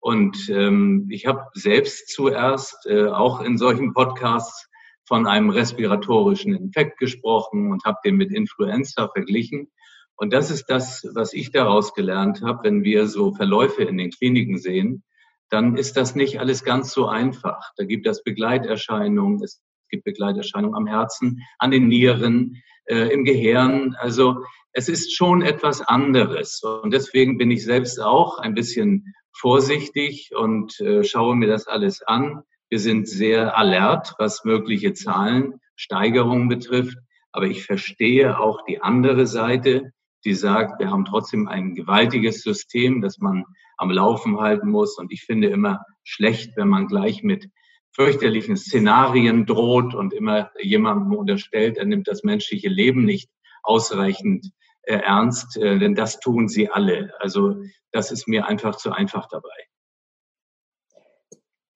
Und 0.00 0.48
ähm, 0.50 1.08
ich 1.10 1.26
habe 1.26 1.46
selbst 1.54 2.10
zuerst 2.10 2.86
äh, 2.86 3.08
auch 3.08 3.40
in 3.40 3.58
solchen 3.58 3.92
Podcasts 3.92 4.68
von 5.06 5.26
einem 5.26 5.50
respiratorischen 5.50 6.54
Infekt 6.54 6.98
gesprochen 6.98 7.70
und 7.70 7.84
habe 7.84 7.98
den 8.04 8.16
mit 8.16 8.32
Influenza 8.32 9.08
verglichen. 9.08 9.68
Und 10.16 10.32
das 10.32 10.50
ist 10.50 10.66
das, 10.66 11.06
was 11.14 11.32
ich 11.32 11.50
daraus 11.50 11.94
gelernt 11.94 12.42
habe, 12.42 12.64
wenn 12.64 12.84
wir 12.84 13.06
so 13.06 13.34
Verläufe 13.34 13.82
in 13.82 13.98
den 13.98 14.10
Kliniken 14.10 14.58
sehen, 14.58 15.04
dann 15.50 15.76
ist 15.76 15.96
das 15.96 16.14
nicht 16.14 16.40
alles 16.40 16.64
ganz 16.64 16.92
so 16.92 17.06
einfach. 17.06 17.72
Da 17.76 17.84
gibt 17.84 18.06
es 18.06 18.24
Begleiterscheinungen, 18.24 19.42
es 19.42 19.62
gibt 19.88 20.04
Begleiterscheinungen 20.04 20.76
am 20.76 20.86
Herzen, 20.86 21.42
an 21.58 21.70
den 21.70 21.88
Nieren 21.88 22.62
äh, 22.86 23.12
im 23.12 23.24
Gehirn. 23.24 23.96
Also 23.98 24.44
es 24.72 24.88
ist 24.88 25.16
schon 25.16 25.42
etwas 25.42 25.80
anderes. 25.80 26.62
Und 26.62 26.92
deswegen 26.92 27.38
bin 27.38 27.50
ich 27.50 27.64
selbst 27.64 28.00
auch 28.00 28.38
ein 28.38 28.54
bisschen 28.54 29.14
vorsichtig 29.32 30.32
und 30.34 30.78
äh, 30.80 31.04
schaue 31.04 31.36
mir 31.36 31.48
das 31.48 31.66
alles 31.66 32.02
an. 32.02 32.42
Wir 32.68 32.78
sind 32.78 33.08
sehr 33.08 33.56
alert, 33.56 34.14
was 34.18 34.44
mögliche 34.44 34.92
Zahlensteigerungen 34.92 36.48
betrifft. 36.48 36.98
Aber 37.32 37.46
ich 37.46 37.64
verstehe 37.64 38.38
auch 38.38 38.64
die 38.64 38.82
andere 38.82 39.26
Seite, 39.26 39.92
die 40.24 40.34
sagt, 40.34 40.80
wir 40.80 40.90
haben 40.90 41.04
trotzdem 41.04 41.48
ein 41.48 41.74
gewaltiges 41.74 42.42
System, 42.42 43.00
das 43.00 43.18
man 43.18 43.44
am 43.76 43.90
Laufen 43.90 44.40
halten 44.40 44.70
muss. 44.70 44.98
Und 44.98 45.12
ich 45.12 45.22
finde 45.22 45.48
immer 45.48 45.84
schlecht, 46.02 46.56
wenn 46.56 46.68
man 46.68 46.86
gleich 46.86 47.22
mit 47.22 47.48
fürchterlichen 47.96 48.56
Szenarien 48.56 49.46
droht 49.46 49.94
und 49.94 50.12
immer 50.12 50.50
jemandem 50.60 51.16
unterstellt, 51.16 51.78
er 51.78 51.86
nimmt 51.86 52.08
das 52.08 52.22
menschliche 52.22 52.68
Leben 52.68 53.04
nicht 53.04 53.30
ausreichend 53.62 54.52
äh, 54.82 54.98
ernst, 54.98 55.56
äh, 55.56 55.78
denn 55.78 55.94
das 55.94 56.20
tun 56.20 56.46
sie 56.46 56.70
alle. 56.70 57.12
Also 57.20 57.56
das 57.92 58.12
ist 58.12 58.28
mir 58.28 58.46
einfach 58.46 58.76
zu 58.76 58.92
einfach 58.92 59.26
dabei. 59.28 59.48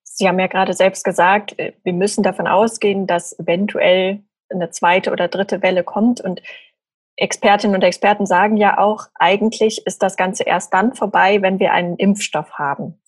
Sie 0.04 0.28
haben 0.28 0.38
ja 0.38 0.46
gerade 0.46 0.74
selbst 0.74 1.04
gesagt, 1.04 1.58
äh, 1.58 1.72
wir 1.84 1.94
müssen 1.94 2.22
davon 2.22 2.46
ausgehen, 2.46 3.06
dass 3.06 3.36
eventuell 3.38 4.22
eine 4.50 4.70
zweite 4.70 5.12
oder 5.12 5.28
dritte 5.28 5.62
Welle 5.62 5.84
kommt. 5.84 6.20
Und 6.20 6.42
Expertinnen 7.16 7.74
und 7.74 7.82
Experten 7.82 8.26
sagen 8.26 8.58
ja 8.58 8.78
auch, 8.78 9.06
eigentlich 9.14 9.86
ist 9.86 10.02
das 10.02 10.16
Ganze 10.16 10.44
erst 10.44 10.74
dann 10.74 10.92
vorbei, 10.92 11.40
wenn 11.40 11.58
wir 11.58 11.72
einen 11.72 11.96
Impfstoff 11.96 12.52
haben. 12.52 13.00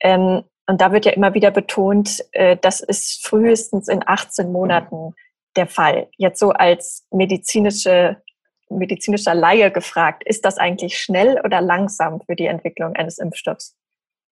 Ähm, 0.00 0.42
und 0.70 0.80
da 0.80 0.92
wird 0.92 1.04
ja 1.04 1.12
immer 1.12 1.34
wieder 1.34 1.50
betont, 1.50 2.24
äh, 2.30 2.56
das 2.60 2.80
ist 2.80 3.26
frühestens 3.26 3.88
in 3.88 4.04
18 4.06 4.52
Monaten 4.52 5.14
der 5.56 5.66
Fall. 5.66 6.08
Jetzt 6.16 6.38
so 6.38 6.50
als 6.50 7.08
medizinische, 7.10 8.22
medizinischer 8.68 9.34
Laie 9.34 9.72
gefragt, 9.72 10.22
ist 10.24 10.44
das 10.44 10.58
eigentlich 10.58 10.96
schnell 10.96 11.40
oder 11.44 11.60
langsam 11.60 12.20
für 12.20 12.36
die 12.36 12.46
Entwicklung 12.46 12.94
eines 12.94 13.18
Impfstoffs? 13.18 13.76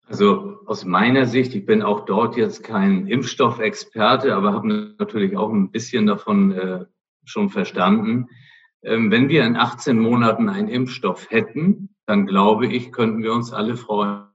Also 0.09 0.57
aus 0.66 0.85
meiner 0.85 1.27
Sicht, 1.27 1.55
ich 1.55 1.66
bin 1.66 1.83
auch 1.83 2.05
dort 2.05 2.37
jetzt 2.37 2.64
kein 2.64 3.07
Impfstoffexperte, 3.07 4.35
aber 4.35 4.53
habe 4.55 4.94
natürlich 4.99 5.37
auch 5.37 5.51
ein 5.51 5.70
bisschen 5.70 6.07
davon 6.07 6.51
äh, 6.51 6.85
schon 7.25 7.49
verstanden. 7.49 8.27
Ähm, 8.83 9.12
wenn 9.12 9.29
wir 9.29 9.44
in 9.44 9.57
18 9.57 10.01
Monaten 10.01 10.49
einen 10.49 10.68
Impfstoff 10.68 11.31
hätten, 11.31 11.94
dann 12.07 12.27
glaube 12.27 12.66
ich, 12.66 12.90
könnten 12.90 13.23
wir 13.23 13.33
uns 13.33 13.53
alle 13.53 13.77
freuen. 13.77 14.27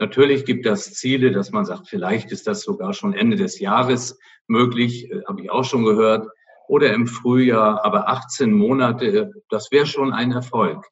Natürlich 0.00 0.46
gibt 0.46 0.64
es 0.64 0.94
Ziele, 0.94 1.30
dass 1.30 1.52
man 1.52 1.66
sagt, 1.66 1.86
vielleicht 1.86 2.32
ist 2.32 2.46
das 2.46 2.62
sogar 2.62 2.94
schon 2.94 3.12
Ende 3.12 3.36
des 3.36 3.60
Jahres 3.60 4.18
möglich, 4.46 5.10
äh, 5.10 5.20
habe 5.28 5.42
ich 5.42 5.50
auch 5.50 5.64
schon 5.64 5.84
gehört, 5.84 6.26
oder 6.68 6.94
im 6.94 7.06
Frühjahr, 7.06 7.84
aber 7.84 8.08
18 8.08 8.50
Monate, 8.50 9.30
das 9.50 9.70
wäre 9.70 9.84
schon 9.84 10.14
ein 10.14 10.32
Erfolg. 10.32 10.86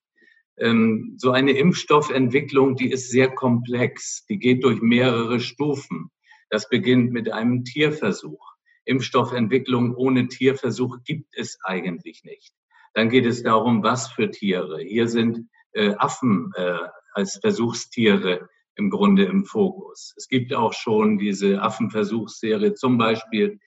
Ähm, 0.59 1.15
so 1.17 1.31
eine 1.31 1.53
Impfstoffentwicklung, 1.53 2.77
die 2.77 2.91
ist 2.91 3.11
sehr 3.11 3.31
komplex, 3.31 4.27
die 4.27 4.39
geht 4.39 4.63
durch 4.63 4.83
mehrere 4.83 5.41
Stufen. 5.41 6.11
Das 6.51 6.69
beginnt 6.69 7.11
mit 7.11 7.33
einem 7.33 7.65
Tierversuch. 7.65 8.57
Impfstoffentwicklung 8.85 9.95
ohne 9.95 10.29
Tierversuch 10.29 10.99
gibt 11.05 11.35
es 11.35 11.59
eigentlich 11.63 12.25
nicht. 12.25 12.53
Dann 12.93 13.09
geht 13.09 13.25
es 13.25 13.43
darum, 13.43 13.83
was 13.83 14.09
für 14.09 14.31
Tiere. 14.31 14.81
Hier 14.81 15.09
sind 15.09 15.49
äh, 15.73 15.95
Affen 15.95 16.53
äh, 16.57 16.77
als 17.15 17.39
Versuchstiere 17.41 18.51
im 18.79 18.91
Grunde 18.91 19.25
im 19.25 19.45
Fokus. 19.45 20.15
Es 20.17 20.29
gibt 20.29 20.55
auch 20.55 20.73
schon 20.73 21.19
diese 21.19 21.61
Affenversuchsserie 21.61 22.75
zum 22.75 22.97
Beispiel 22.97 23.59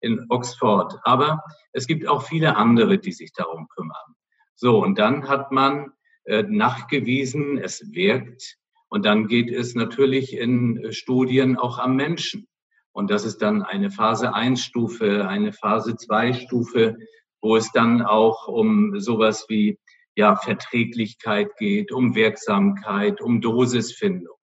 in 0.00 0.26
Oxford. 0.28 0.98
Aber 1.02 1.42
es 1.72 1.86
gibt 1.86 2.06
auch 2.06 2.22
viele 2.22 2.56
andere, 2.56 2.98
die 2.98 3.12
sich 3.12 3.32
darum 3.32 3.68
kümmern. 3.68 4.14
So, 4.54 4.82
und 4.82 4.98
dann 4.98 5.28
hat 5.28 5.50
man 5.50 5.92
äh, 6.24 6.42
nachgewiesen, 6.42 7.56
es 7.56 7.90
wirkt. 7.92 8.58
Und 8.88 9.06
dann 9.06 9.28
geht 9.28 9.50
es 9.50 9.74
natürlich 9.74 10.36
in 10.36 10.92
Studien 10.92 11.56
auch 11.56 11.78
am 11.78 11.96
Menschen. 11.96 12.46
Und 12.92 13.10
das 13.10 13.24
ist 13.24 13.38
dann 13.38 13.62
eine 13.62 13.90
Phase 13.90 14.34
1 14.34 14.62
Stufe, 14.62 15.26
eine 15.26 15.52
Phase 15.52 15.96
2 15.96 16.34
Stufe, 16.34 16.98
wo 17.40 17.56
es 17.56 17.72
dann 17.72 18.02
auch 18.02 18.46
um 18.46 19.00
sowas 19.00 19.46
wie 19.48 19.78
ja, 20.16 20.36
Verträglichkeit 20.36 21.56
geht, 21.56 21.92
um 21.92 22.14
Wirksamkeit, 22.14 23.22
um 23.22 23.40
Dosisfindung. 23.40 24.39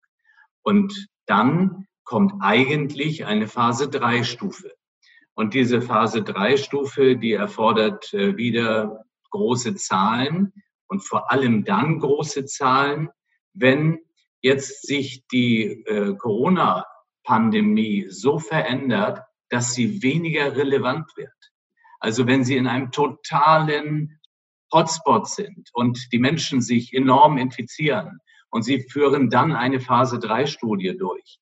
Und 0.63 1.08
dann 1.26 1.88
kommt 2.04 2.34
eigentlich 2.41 3.26
eine 3.26 3.47
Phase 3.47 3.89
3 3.89 4.23
Stufe. 4.23 4.71
Und 5.36 5.54
diese 5.54 5.82
Phase 5.82 6.23
3 6.23 6.58
Stufe, 6.58 7.17
die 7.17 7.34
erfordert 7.34 8.13
äh, 8.13 8.38
wieder 8.38 9.06
große 9.32 9.76
Zahlen 9.76 10.54
und 10.88 11.02
vor 11.02 11.32
allem 11.32 11.63
dann 11.65 11.99
große 11.99 12.45
Zahlen, 12.45 13.10
wenn 13.54 13.99
jetzt 14.41 14.86
sich 14.86 15.26
die 15.32 15.84
äh, 15.86 16.15
Corona-Pandemie 16.15 18.08
so 18.10 18.38
verändert, 18.38 19.21
dass 19.49 19.73
sie 19.73 20.04
weniger 20.04 20.56
relevant 20.56 21.08
wird. 21.15 21.30
Also 21.99 22.28
wenn 22.28 22.43
sie 22.43 22.58
in 22.58 22.67
einem 22.67 22.91
totalen 22.91 24.19
Hotspot 24.71 25.28
sind 25.28 25.69
und 25.73 26.12
die 26.12 26.19
Menschen 26.19 26.62
sich 26.62 26.93
enorm 26.93 27.38
infizieren 27.38 28.19
und 28.53 28.61
sie 28.61 28.81
führen 28.81 29.31
dann 29.31 29.51
eine 29.51 29.79
Phase 29.79 30.19
3 30.19 30.45
Studie 30.45 30.95
durch, 30.95 31.39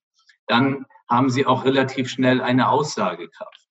dann 0.48 0.86
haben 1.10 1.30
sie 1.30 1.46
auch 1.46 1.66
relativ 1.66 2.10
schnell 2.10 2.40
eine 2.40 2.70
Aussagekraft. 2.70 3.68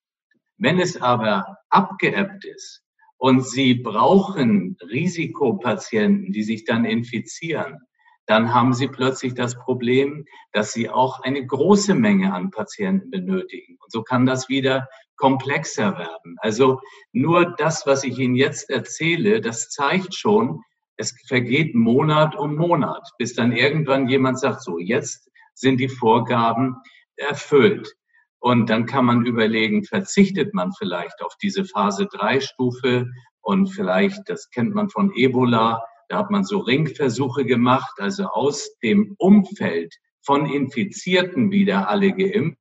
Wenn 0.59 0.79
es 0.79 1.01
aber 1.01 1.57
abgeebbt 1.71 2.45
ist 2.45 2.83
und 3.17 3.47
Sie 3.47 3.75
brauchen 3.75 4.77
Risikopatienten, 4.83 6.33
die 6.33 6.43
sich 6.43 6.67
dann 6.67 6.85
infizieren, 6.85 7.79
dann 8.27 8.53
haben 8.53 8.75
Sie 8.75 8.89
plötzlich 8.89 9.33
das 9.33 9.55
Problem, 9.59 10.27
dass 10.53 10.73
Sie 10.73 10.91
auch 10.91 11.21
eine 11.21 11.47
große 11.47 11.95
Menge 11.95 12.35
an 12.35 12.51
Patienten 12.51 13.11
benötigen. 13.11 13.79
Und 13.81 13.91
so 13.91 14.03
kann 14.03 14.27
das 14.27 14.51
wieder 14.51 14.87
komplexer 15.17 15.97
werden. 15.97 16.37
Also 16.41 16.79
nur 17.13 17.55
das, 17.57 17.87
was 17.87 18.05
ich 18.05 18.19
Ihnen 18.19 18.35
jetzt 18.35 18.69
erzähle, 18.69 19.41
das 19.41 19.71
zeigt 19.71 20.15
schon, 20.15 20.61
es 21.01 21.15
vergeht 21.27 21.75
Monat 21.75 22.37
um 22.37 22.57
Monat, 22.57 23.11
bis 23.17 23.35
dann 23.35 23.53
irgendwann 23.53 24.07
jemand 24.09 24.39
sagt, 24.39 24.63
so, 24.63 24.79
jetzt 24.79 25.31
sind 25.55 25.79
die 25.79 25.89
Vorgaben 25.89 26.77
erfüllt. 27.17 27.95
Und 28.39 28.69
dann 28.69 28.85
kann 28.85 29.07
man 29.07 29.25
überlegen, 29.25 29.83
verzichtet 29.83 30.53
man 30.53 30.73
vielleicht 30.73 31.23
auf 31.23 31.35
diese 31.43 31.65
Phase 31.65 32.07
3 32.07 32.41
Stufe 32.41 33.09
und 33.41 33.69
vielleicht, 33.69 34.29
das 34.29 34.51
kennt 34.51 34.75
man 34.75 34.91
von 34.91 35.11
Ebola, 35.15 35.83
da 36.09 36.19
hat 36.19 36.31
man 36.31 36.45
so 36.45 36.59
Ringversuche 36.59 37.47
gemacht, 37.47 37.95
also 37.99 38.27
aus 38.27 38.79
dem 38.83 39.15
Umfeld 39.17 39.95
von 40.21 40.45
Infizierten 40.47 41.51
wieder 41.51 41.89
alle 41.89 42.13
geimpft 42.13 42.59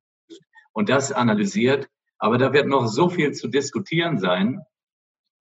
und 0.72 0.88
das 0.88 1.12
analysiert. 1.12 1.88
Aber 2.18 2.38
da 2.38 2.54
wird 2.54 2.68
noch 2.68 2.86
so 2.86 3.10
viel 3.10 3.32
zu 3.32 3.48
diskutieren 3.48 4.18
sein, 4.18 4.62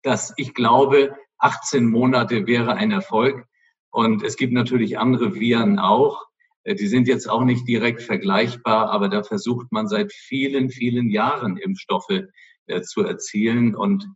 dass 0.02 0.32
ich 0.36 0.54
glaube, 0.54 1.16
18 1.44 1.84
Monate 1.84 2.46
wäre 2.46 2.74
ein 2.74 2.90
Erfolg. 2.90 3.44
Und 3.90 4.22
es 4.22 4.36
gibt 4.36 4.52
natürlich 4.52 4.98
andere 4.98 5.34
Viren 5.34 5.78
auch. 5.78 6.26
Äh, 6.64 6.74
die 6.74 6.88
sind 6.88 7.06
jetzt 7.06 7.28
auch 7.28 7.44
nicht 7.44 7.68
direkt 7.68 8.02
vergleichbar, 8.02 8.90
aber 8.90 9.08
da 9.08 9.22
versucht 9.22 9.70
man 9.70 9.86
seit 9.86 10.12
vielen, 10.12 10.70
vielen 10.70 11.10
Jahren 11.10 11.56
Impfstoffe 11.56 12.22
äh, 12.66 12.80
zu 12.82 13.02
erzielen. 13.02 13.76
Und 13.76 14.06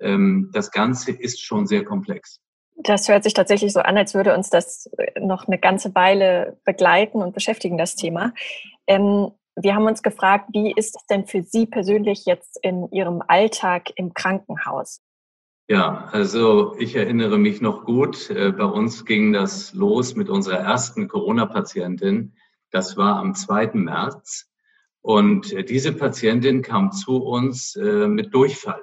ähm, 0.00 0.50
das 0.52 0.70
Ganze 0.70 1.12
ist 1.12 1.40
schon 1.40 1.66
sehr 1.66 1.84
komplex. 1.84 2.40
Das 2.80 3.08
hört 3.08 3.24
sich 3.24 3.34
tatsächlich 3.34 3.72
so 3.72 3.80
an, 3.80 3.98
als 3.98 4.14
würde 4.14 4.34
uns 4.34 4.50
das 4.50 4.88
äh, 4.98 5.20
noch 5.20 5.46
eine 5.46 5.58
ganze 5.58 5.94
Weile 5.94 6.58
begleiten 6.64 7.22
und 7.22 7.34
beschäftigen, 7.34 7.76
das 7.76 7.96
Thema. 7.96 8.32
Ähm, 8.86 9.30
wir 9.56 9.74
haben 9.74 9.86
uns 9.86 10.02
gefragt, 10.02 10.50
wie 10.52 10.72
ist 10.72 10.96
es 10.96 11.06
denn 11.06 11.26
für 11.26 11.42
Sie 11.42 11.66
persönlich 11.66 12.24
jetzt 12.26 12.58
in 12.62 12.88
Ihrem 12.92 13.22
Alltag 13.26 13.90
im 13.96 14.14
Krankenhaus? 14.14 15.02
Ja, 15.70 16.08
also 16.12 16.76
ich 16.78 16.96
erinnere 16.96 17.36
mich 17.36 17.60
noch 17.60 17.84
gut, 17.84 18.30
äh, 18.30 18.52
bei 18.52 18.64
uns 18.64 19.04
ging 19.04 19.34
das 19.34 19.74
los 19.74 20.16
mit 20.16 20.30
unserer 20.30 20.56
ersten 20.56 21.08
Corona-Patientin. 21.08 22.32
Das 22.70 22.96
war 22.96 23.16
am 23.16 23.34
2. 23.34 23.72
März. 23.74 24.50
Und 25.02 25.52
äh, 25.52 25.64
diese 25.64 25.92
Patientin 25.92 26.62
kam 26.62 26.90
zu 26.92 27.18
uns 27.18 27.76
äh, 27.76 28.08
mit 28.08 28.32
Durchfall. 28.32 28.82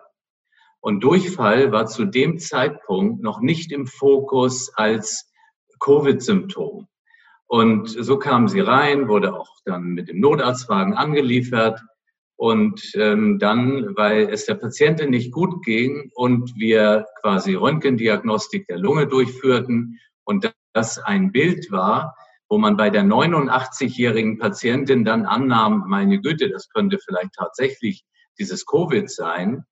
Und 0.80 1.04
Durchfall 1.04 1.72
war 1.72 1.88
zu 1.88 2.06
dem 2.06 2.38
Zeitpunkt 2.38 3.24
noch 3.24 3.42
nicht 3.42 3.72
im 3.72 3.88
Fokus 3.88 4.72
als 4.76 5.34
Covid-Symptom. 5.80 6.88
Und 7.48 7.88
so 7.90 8.20
kam 8.20 8.48
sie 8.48 8.60
rein, 8.60 9.08
wurde 9.08 9.34
auch 9.34 9.50
dann 9.66 9.86
mit 9.96 10.10
dem 10.10 10.20
Notarztwagen 10.20 10.94
angeliefert. 10.94 11.82
Und 12.38 12.92
ähm, 12.96 13.40
dann, 13.40 13.96
weil 13.96 14.30
es 14.30 14.46
der 14.46 14.56
Patientin 14.56 15.10
nicht 15.10 15.32
gut 15.32 15.64
ging 15.64 16.12
und 16.16 16.56
wir 16.58 17.06
quasi 17.22 17.54
Röntgendiagnostik 17.54 18.68
der 18.68 18.78
Lunge 18.78 19.08
durchführten 19.08 20.00
und 20.26 20.54
das 20.74 21.00
ein 21.00 21.32
Bild 21.32 21.72
war, 21.72 22.16
wo 22.50 22.58
man 22.58 22.78
bei 22.78 22.90
der 22.90 23.04
89-jährigen 23.04 24.38
Patientin 24.38 25.06
dann 25.06 25.26
annahm, 25.26 25.86
meine 25.88 26.20
Güte, 26.22 26.50
das 26.50 26.70
könnte 26.70 27.00
vielleicht 27.00 27.34
tatsächlich 27.38 28.06
dieses 28.38 28.66
Covid 28.66 29.10
sein, 29.10 29.64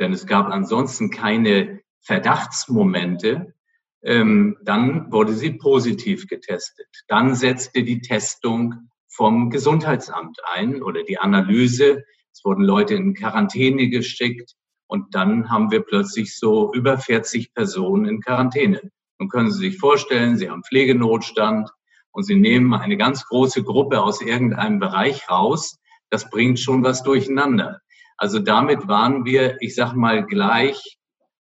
denn 0.00 0.12
es 0.12 0.26
gab 0.26 0.48
ansonsten 0.48 1.10
keine 1.10 1.80
Verdachtsmomente, 2.00 3.54
ähm, 4.02 4.56
dann 4.62 5.10
wurde 5.12 5.32
sie 5.32 5.50
positiv 5.50 6.26
getestet. 6.28 6.88
Dann 7.08 7.34
setzte 7.34 7.82
die 7.82 8.00
Testung 8.00 8.88
vom 9.16 9.50
Gesundheitsamt 9.50 10.38
ein 10.54 10.82
oder 10.82 11.02
die 11.02 11.18
Analyse. 11.18 12.04
Es 12.32 12.44
wurden 12.44 12.62
Leute 12.62 12.94
in 12.94 13.14
Quarantäne 13.14 13.88
geschickt 13.88 14.52
und 14.86 15.14
dann 15.14 15.50
haben 15.50 15.70
wir 15.70 15.80
plötzlich 15.80 16.38
so 16.38 16.72
über 16.74 16.98
40 16.98 17.54
Personen 17.54 18.04
in 18.06 18.20
Quarantäne. 18.20 18.82
Nun 19.18 19.28
können 19.28 19.50
Sie 19.50 19.70
sich 19.70 19.78
vorstellen, 19.78 20.36
Sie 20.36 20.50
haben 20.50 20.62
Pflegenotstand 20.62 21.70
und 22.12 22.24
Sie 22.24 22.36
nehmen 22.36 22.74
eine 22.74 22.96
ganz 22.96 23.24
große 23.26 23.62
Gruppe 23.62 24.02
aus 24.02 24.20
irgendeinem 24.20 24.78
Bereich 24.78 25.28
raus. 25.30 25.78
Das 26.10 26.28
bringt 26.30 26.60
schon 26.60 26.84
was 26.84 27.02
durcheinander. 27.02 27.80
Also 28.18 28.38
damit 28.38 28.86
waren 28.86 29.24
wir, 29.24 29.56
ich 29.60 29.74
sag 29.74 29.94
mal, 29.94 30.24
gleich 30.26 30.98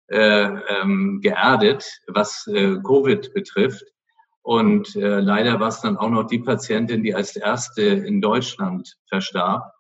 äh, 0.08 0.50
ähm, 0.82 1.20
geerdet, 1.22 1.86
was 2.08 2.46
äh, 2.48 2.76
Covid 2.86 3.34
betrifft. 3.34 3.86
Und 4.44 4.96
äh, 4.96 5.20
leider 5.20 5.60
war 5.60 5.68
es 5.68 5.82
dann 5.82 5.98
auch 5.98 6.10
noch 6.10 6.24
die 6.24 6.40
Patientin, 6.40 7.04
die 7.04 7.14
als 7.14 7.36
erste 7.36 7.82
in 7.82 8.22
Deutschland 8.22 8.98
verstarb. 9.08 9.72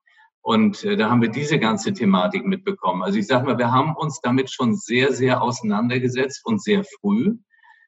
Und 0.41 0.84
äh, 0.84 0.95
da 0.95 1.10
haben 1.10 1.21
wir 1.21 1.30
diese 1.30 1.60
ganze 1.60 1.93
Thematik 1.93 2.45
mitbekommen. 2.45 3.04
Also 3.04 3.17
ich 3.19 3.28
sage 3.28 3.45
mal, 3.45 3.58
wir 3.58 3.71
haben 3.71 3.95
uns 3.95 4.19
damit 4.21 4.52
schon 4.52 4.76
sehr, 4.76 5.13
sehr 5.13 5.41
auseinandergesetzt 5.41 6.45
und 6.45 6.62
sehr 6.62 6.84
früh. 6.84 7.38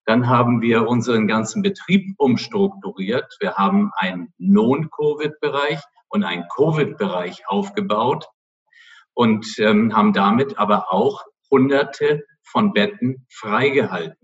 Dann 0.05 0.27
haben 0.27 0.61
wir 0.61 0.87
unseren 0.87 1.27
ganzen 1.27 1.61
Betrieb 1.61 2.13
umstrukturiert. 2.17 3.35
Wir 3.39 3.55
haben 3.55 3.91
einen 3.95 4.33
Non-Covid-Bereich 4.37 5.79
und 6.09 6.23
einen 6.23 6.45
Covid-Bereich 6.55 7.43
aufgebaut 7.47 8.27
und 9.13 9.47
ähm, 9.59 9.95
haben 9.95 10.13
damit 10.13 10.57
aber 10.57 10.91
auch 10.91 11.23
Hunderte 11.49 12.23
von 12.43 12.73
Betten 12.73 13.25
freigehalten. 13.31 14.22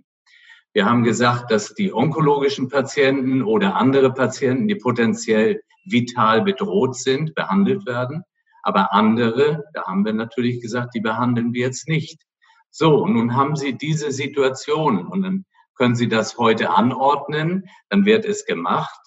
Wir 0.74 0.86
haben 0.86 1.04
gesagt, 1.04 1.52
dass 1.52 1.74
die 1.74 1.94
onkologischen 1.94 2.70
Patienten 2.70 3.42
oder 3.42 3.76
andere 3.76 4.14
Patienten, 4.14 4.68
die 4.68 4.76
potenziell 4.76 5.62
vital 5.86 6.44
bedroht 6.44 6.96
sind, 6.96 7.34
behandelt 7.34 7.86
werden. 7.88 8.24
Aber 8.62 8.94
andere, 8.94 9.64
da 9.74 9.86
haben 9.86 10.06
wir 10.06 10.14
natürlich 10.14 10.62
gesagt, 10.62 10.94
die 10.94 11.00
behandeln 11.00 11.54
wir 11.54 11.62
jetzt 11.62 11.88
nicht. 11.88 12.22
So, 12.70 13.08
nun 13.08 13.36
haben 13.36 13.56
Sie 13.56 13.78
diese 13.78 14.12
Situation 14.12 15.08
und 15.08 15.24
dann 15.24 15.46
können 15.76 15.96
Sie 15.96 16.08
das 16.08 16.38
heute 16.38 16.70
anordnen, 16.70 17.68
dann 17.90 18.06
wird 18.06 18.26
es 18.26 18.46
gemacht. 18.46 19.00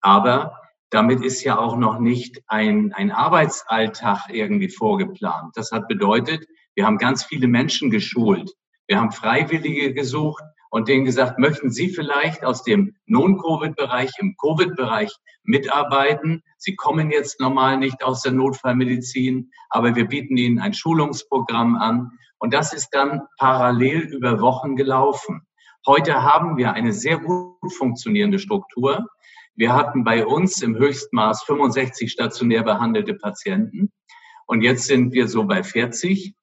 Aber 0.00 0.58
damit 0.88 1.22
ist 1.22 1.42
ja 1.42 1.58
auch 1.58 1.76
noch 1.76 1.98
nicht 1.98 2.42
ein, 2.46 2.92
ein 2.94 3.10
Arbeitsalltag 3.10 4.28
irgendwie 4.30 4.70
vorgeplant. 4.70 5.52
Das 5.56 5.72
hat 5.72 5.88
bedeutet, 5.88 6.46
wir 6.74 6.86
haben 6.86 6.96
ganz 6.96 7.24
viele 7.24 7.48
Menschen 7.48 7.90
geschult. 7.90 8.52
Wir 8.86 8.98
haben 8.98 9.12
Freiwillige 9.12 9.92
gesucht 9.92 10.42
und 10.72 10.88
denen 10.88 11.04
gesagt, 11.04 11.38
möchten 11.38 11.70
Sie 11.70 11.90
vielleicht 11.90 12.46
aus 12.46 12.62
dem 12.64 12.96
Non-Covid-Bereich 13.04 14.10
im 14.18 14.34
Covid-Bereich 14.40 15.12
mitarbeiten? 15.42 16.42
Sie 16.56 16.76
kommen 16.76 17.10
jetzt 17.10 17.40
normal 17.40 17.76
nicht 17.76 18.02
aus 18.02 18.22
der 18.22 18.32
Notfallmedizin, 18.32 19.50
aber 19.68 19.94
wir 19.94 20.08
bieten 20.08 20.38
Ihnen 20.38 20.58
ein 20.58 20.72
Schulungsprogramm 20.72 21.76
an. 21.76 22.12
Und 22.38 22.54
das 22.54 22.72
ist 22.72 22.88
dann 22.92 23.20
parallel 23.38 24.14
über 24.14 24.40
Wochen 24.40 24.74
gelaufen. 24.74 25.42
Heute 25.86 26.22
haben 26.22 26.56
wir 26.56 26.72
eine 26.72 26.94
sehr 26.94 27.18
gut 27.18 27.74
funktionierende 27.76 28.38
Struktur. 28.38 29.06
Wir 29.54 29.74
hatten 29.74 30.04
bei 30.04 30.24
uns 30.24 30.62
im 30.62 30.76
Höchstmaß 30.76 31.42
65 31.42 32.10
stationär 32.10 32.62
behandelte 32.62 33.12
Patienten 33.12 33.92
und 34.46 34.62
jetzt 34.62 34.86
sind 34.86 35.12
wir 35.12 35.28
so 35.28 35.44
bei 35.44 35.62
40. 35.62 36.34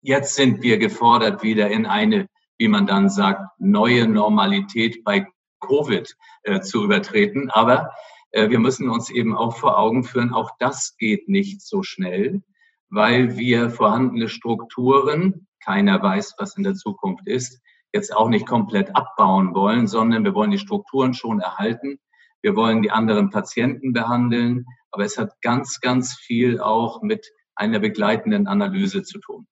Jetzt 0.00 0.34
sind 0.34 0.62
wir 0.62 0.78
gefordert, 0.78 1.42
wieder 1.42 1.68
in 1.68 1.84
eine, 1.84 2.26
wie 2.60 2.68
man 2.68 2.86
dann 2.86 3.08
sagt, 3.08 3.40
neue 3.58 4.06
Normalität 4.06 5.02
bei 5.02 5.26
Covid 5.60 6.14
äh, 6.42 6.60
zu 6.60 6.84
übertreten. 6.84 7.48
Aber 7.50 7.90
äh, 8.32 8.50
wir 8.50 8.58
müssen 8.58 8.90
uns 8.90 9.08
eben 9.08 9.34
auch 9.34 9.56
vor 9.56 9.78
Augen 9.78 10.04
führen, 10.04 10.34
auch 10.34 10.50
das 10.58 10.94
geht 10.98 11.26
nicht 11.26 11.62
so 11.62 11.82
schnell, 11.82 12.42
weil 12.90 13.38
wir 13.38 13.70
vorhandene 13.70 14.28
Strukturen, 14.28 15.46
keiner 15.64 16.02
weiß, 16.02 16.34
was 16.36 16.54
in 16.58 16.62
der 16.62 16.74
Zukunft 16.74 17.26
ist, 17.26 17.62
jetzt 17.94 18.14
auch 18.14 18.28
nicht 18.28 18.46
komplett 18.46 18.94
abbauen 18.94 19.54
wollen, 19.54 19.86
sondern 19.86 20.22
wir 20.24 20.34
wollen 20.34 20.50
die 20.50 20.58
Strukturen 20.58 21.14
schon 21.14 21.40
erhalten. 21.40 21.98
Wir 22.42 22.56
wollen 22.56 22.82
die 22.82 22.90
anderen 22.90 23.30
Patienten 23.30 23.94
behandeln, 23.94 24.66
aber 24.90 25.04
es 25.04 25.16
hat 25.16 25.32
ganz, 25.40 25.80
ganz 25.80 26.14
viel 26.14 26.60
auch 26.60 27.00
mit 27.00 27.26
einer 27.54 27.78
begleitenden 27.78 28.46
Analyse 28.46 29.02
zu 29.02 29.18
tun. 29.18 29.46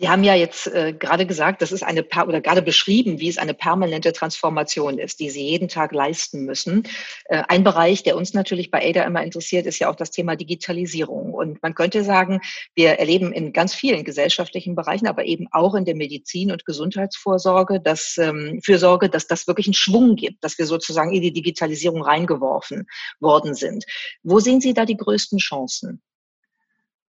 Sie 0.00 0.08
haben 0.08 0.22
ja 0.22 0.36
jetzt 0.36 0.68
äh, 0.68 0.92
gerade 0.92 1.26
gesagt, 1.26 1.60
das 1.60 1.72
ist 1.72 1.82
eine 1.82 2.04
oder 2.04 2.40
gerade 2.40 2.62
beschrieben, 2.62 3.18
wie 3.18 3.28
es 3.28 3.36
eine 3.36 3.52
permanente 3.52 4.12
Transformation 4.12 4.96
ist, 4.96 5.18
die 5.18 5.28
Sie 5.28 5.42
jeden 5.42 5.66
Tag 5.66 5.92
leisten 5.92 6.44
müssen. 6.44 6.84
Äh, 7.24 7.42
ein 7.48 7.64
Bereich, 7.64 8.04
der 8.04 8.16
uns 8.16 8.32
natürlich 8.32 8.70
bei 8.70 8.88
ADA 8.88 9.02
immer 9.02 9.24
interessiert, 9.24 9.66
ist 9.66 9.80
ja 9.80 9.90
auch 9.90 9.96
das 9.96 10.12
Thema 10.12 10.36
Digitalisierung. 10.36 11.34
Und 11.34 11.60
man 11.64 11.74
könnte 11.74 12.04
sagen, 12.04 12.40
wir 12.76 12.90
erleben 13.00 13.32
in 13.32 13.52
ganz 13.52 13.74
vielen 13.74 14.04
gesellschaftlichen 14.04 14.76
Bereichen, 14.76 15.08
aber 15.08 15.24
eben 15.24 15.48
auch 15.50 15.74
in 15.74 15.84
der 15.84 15.96
Medizin 15.96 16.52
und 16.52 16.64
Gesundheitsvorsorge, 16.64 17.80
dass 17.80 18.18
ähm, 18.18 18.60
Fürsorge, 18.64 19.08
dass 19.08 19.26
das 19.26 19.48
wirklich 19.48 19.66
einen 19.66 19.74
Schwung 19.74 20.14
gibt, 20.14 20.44
dass 20.44 20.58
wir 20.58 20.66
sozusagen 20.66 21.12
in 21.12 21.22
die 21.22 21.32
Digitalisierung 21.32 22.02
reingeworfen 22.02 22.86
worden 23.18 23.54
sind. 23.54 23.84
Wo 24.22 24.38
sehen 24.38 24.60
Sie 24.60 24.74
da 24.74 24.84
die 24.84 24.96
größten 24.96 25.40
Chancen? 25.40 26.00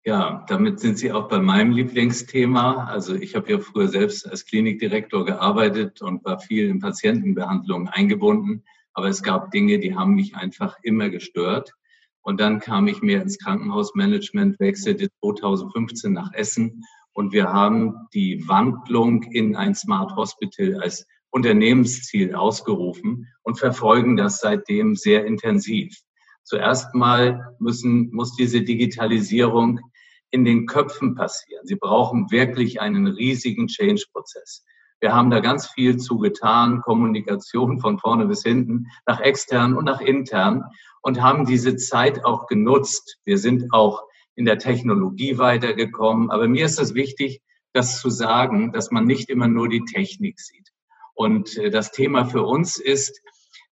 Ja, 0.05 0.45
damit 0.47 0.79
sind 0.79 0.97
Sie 0.97 1.11
auch 1.11 1.27
bei 1.27 1.39
meinem 1.39 1.71
Lieblingsthema. 1.71 2.85
Also 2.85 3.15
ich 3.15 3.35
habe 3.35 3.51
ja 3.51 3.59
früher 3.59 3.89
selbst 3.89 4.27
als 4.27 4.45
Klinikdirektor 4.45 5.25
gearbeitet 5.25 6.01
und 6.01 6.23
war 6.23 6.39
viel 6.39 6.69
in 6.69 6.79
Patientenbehandlungen 6.79 7.89
eingebunden. 7.89 8.63
Aber 8.93 9.07
es 9.07 9.21
gab 9.21 9.51
Dinge, 9.51 9.79
die 9.79 9.95
haben 9.95 10.15
mich 10.15 10.35
einfach 10.35 10.77
immer 10.83 11.09
gestört. 11.09 11.73
Und 12.21 12.39
dann 12.39 12.59
kam 12.59 12.87
ich 12.87 13.01
mehr 13.01 13.21
ins 13.21 13.37
Krankenhausmanagement, 13.39 14.59
wechselte 14.59 15.09
2015 15.19 16.13
nach 16.13 16.33
Essen 16.33 16.83
und 17.19 17.33
wir 17.33 17.51
haben 17.51 18.07
die 18.13 18.47
Wandlung 18.47 19.23
in 19.23 19.55
ein 19.55 19.75
Smart 19.75 20.15
Hospital 20.15 20.81
als 20.81 21.05
Unternehmensziel 21.31 22.33
ausgerufen 22.33 23.27
und 23.43 23.59
verfolgen 23.59 24.15
das 24.15 24.39
seitdem 24.39 24.95
sehr 24.95 25.25
intensiv. 25.25 25.97
Zuerst 26.43 26.95
mal 26.95 27.55
müssen, 27.59 28.09
muss 28.11 28.35
diese 28.35 28.61
Digitalisierung 28.61 29.79
in 30.31 30.45
den 30.45 30.65
Köpfen 30.65 31.15
passieren. 31.15 31.65
Sie 31.65 31.75
brauchen 31.75 32.31
wirklich 32.31 32.81
einen 32.81 33.07
riesigen 33.07 33.67
Change-Prozess. 33.67 34.63
Wir 35.01 35.13
haben 35.13 35.29
da 35.29 35.39
ganz 35.39 35.67
viel 35.67 35.97
zu 35.97 36.17
getan, 36.17 36.81
Kommunikation 36.81 37.79
von 37.79 37.99
vorne 37.99 38.27
bis 38.27 38.43
hinten, 38.43 38.87
nach 39.07 39.21
extern 39.21 39.75
und 39.75 39.85
nach 39.85 40.01
intern 40.01 40.63
und 41.01 41.21
haben 41.21 41.45
diese 41.45 41.77
Zeit 41.77 42.25
auch 42.25 42.47
genutzt. 42.47 43.17
Wir 43.23 43.37
sind 43.37 43.73
auch 43.73 44.03
in 44.35 44.45
der 44.45 44.57
Technologie 44.57 45.37
weitergekommen. 45.37 46.29
Aber 46.31 46.47
mir 46.47 46.65
ist 46.65 46.79
es 46.79 46.93
wichtig, 46.93 47.41
das 47.73 47.99
zu 48.01 48.09
sagen, 48.09 48.71
dass 48.71 48.91
man 48.91 49.05
nicht 49.05 49.29
immer 49.29 49.47
nur 49.47 49.69
die 49.69 49.85
Technik 49.85 50.39
sieht. 50.39 50.69
Und 51.13 51.57
äh, 51.57 51.69
das 51.69 51.91
Thema 51.91 52.25
für 52.25 52.43
uns 52.43 52.77
ist, 52.77 53.21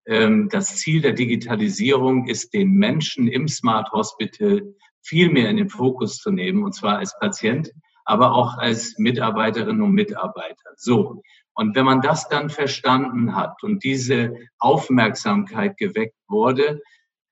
ähm, 0.05 0.49
das 0.49 0.77
Ziel 0.77 1.01
der 1.01 1.13
Digitalisierung 1.13 2.27
ist, 2.27 2.53
den 2.53 2.71
Menschen 2.71 3.27
im 3.27 3.47
Smart 3.47 3.91
Hospital 3.91 4.73
viel 5.07 5.29
mehr 5.29 5.49
in 5.49 5.57
den 5.57 5.69
Fokus 5.69 6.17
zu 6.17 6.31
nehmen, 6.31 6.63
und 6.63 6.73
zwar 6.73 6.97
als 6.97 7.17
Patient, 7.19 7.71
aber 8.03 8.33
auch 8.33 8.57
als 8.57 8.97
Mitarbeiterinnen 8.97 9.81
und 9.81 9.91
Mitarbeiter. 9.91 10.71
So. 10.75 11.21
Und 11.53 11.75
wenn 11.75 11.85
man 11.85 12.01
das 12.01 12.29
dann 12.29 12.49
verstanden 12.49 13.35
hat 13.35 13.63
und 13.63 13.83
diese 13.83 14.35
Aufmerksamkeit 14.59 15.77
geweckt 15.77 16.15
wurde, 16.27 16.81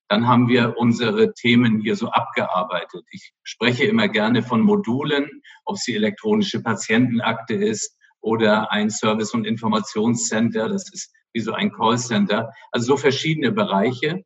dann 0.08 0.28
haben 0.28 0.48
wir 0.48 0.76
unsere 0.78 1.34
Themen 1.34 1.80
hier 1.80 1.96
so 1.96 2.10
abgearbeitet. 2.10 3.04
Ich 3.12 3.34
spreche 3.44 3.86
immer 3.86 4.08
gerne 4.08 4.44
von 4.44 4.62
Modulen, 4.62 5.30
ob 5.66 5.76
es 5.76 5.84
die 5.84 5.96
elektronische 5.96 6.62
Patientenakte 6.62 7.56
ist 7.56 7.98
oder 8.22 8.72
ein 8.72 8.90
Service- 8.90 9.34
und 9.34 9.46
Informationscenter, 9.46 10.70
das 10.70 10.92
ist 10.92 11.14
wie 11.34 11.42
so 11.42 11.54
ein 11.54 11.72
Callcenter, 11.72 12.52
also 12.72 12.88
so 12.94 12.98
verschiedene 12.98 13.52
Bereiche. 13.52 14.24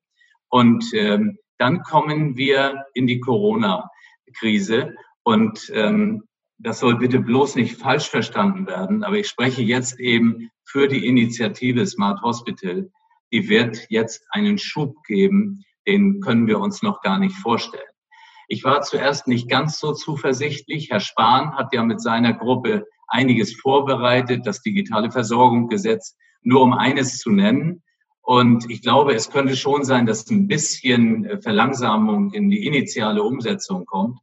Und 0.49 0.85
ähm, 0.93 1.37
dann 1.59 1.83
kommen 1.83 2.35
wir 2.35 2.85
in 2.93 3.05
die 3.05 3.19
Corona-Krise 3.19 4.95
und 5.23 5.71
ähm, 5.73 6.23
das 6.57 6.79
soll 6.79 6.97
bitte 6.97 7.19
bloß 7.19 7.55
nicht 7.55 7.77
falsch 7.77 8.09
verstanden 8.09 8.67
werden, 8.67 9.03
aber 9.03 9.17
ich 9.17 9.27
spreche 9.27 9.61
jetzt 9.61 9.99
eben 9.99 10.49
für 10.65 10.87
die 10.87 11.05
Initiative 11.05 11.85
Smart 11.85 12.21
Hospital. 12.21 12.89
Die 13.31 13.47
wird 13.47 13.85
jetzt 13.89 14.25
einen 14.31 14.57
Schub 14.57 14.95
geben, 15.05 15.63
den 15.87 16.19
können 16.19 16.47
wir 16.47 16.59
uns 16.59 16.81
noch 16.81 17.01
gar 17.01 17.19
nicht 17.19 17.35
vorstellen. 17.35 17.83
Ich 18.47 18.63
war 18.63 18.81
zuerst 18.81 19.27
nicht 19.27 19.47
ganz 19.47 19.79
so 19.79 19.93
zuversichtlich. 19.93 20.89
Herr 20.89 20.99
Spahn 20.99 21.55
hat 21.55 21.71
ja 21.73 21.83
mit 21.83 22.01
seiner 22.01 22.33
Gruppe 22.33 22.87
einiges 23.07 23.55
vorbereitet, 23.55 24.45
das 24.45 24.61
digitale 24.61 25.11
Versorgungsgesetz, 25.11 26.15
nur 26.41 26.61
um 26.61 26.73
eines 26.73 27.19
zu 27.19 27.29
nennen. 27.29 27.83
Und 28.29 28.69
ich 28.69 28.83
glaube, 28.83 29.15
es 29.15 29.31
könnte 29.31 29.57
schon 29.57 29.83
sein, 29.83 30.05
dass 30.05 30.29
ein 30.29 30.47
bisschen 30.47 31.25
äh, 31.25 31.41
Verlangsamung 31.41 32.31
in 32.31 32.51
die 32.51 32.67
initiale 32.67 33.23
Umsetzung 33.23 33.87
kommt. 33.87 34.19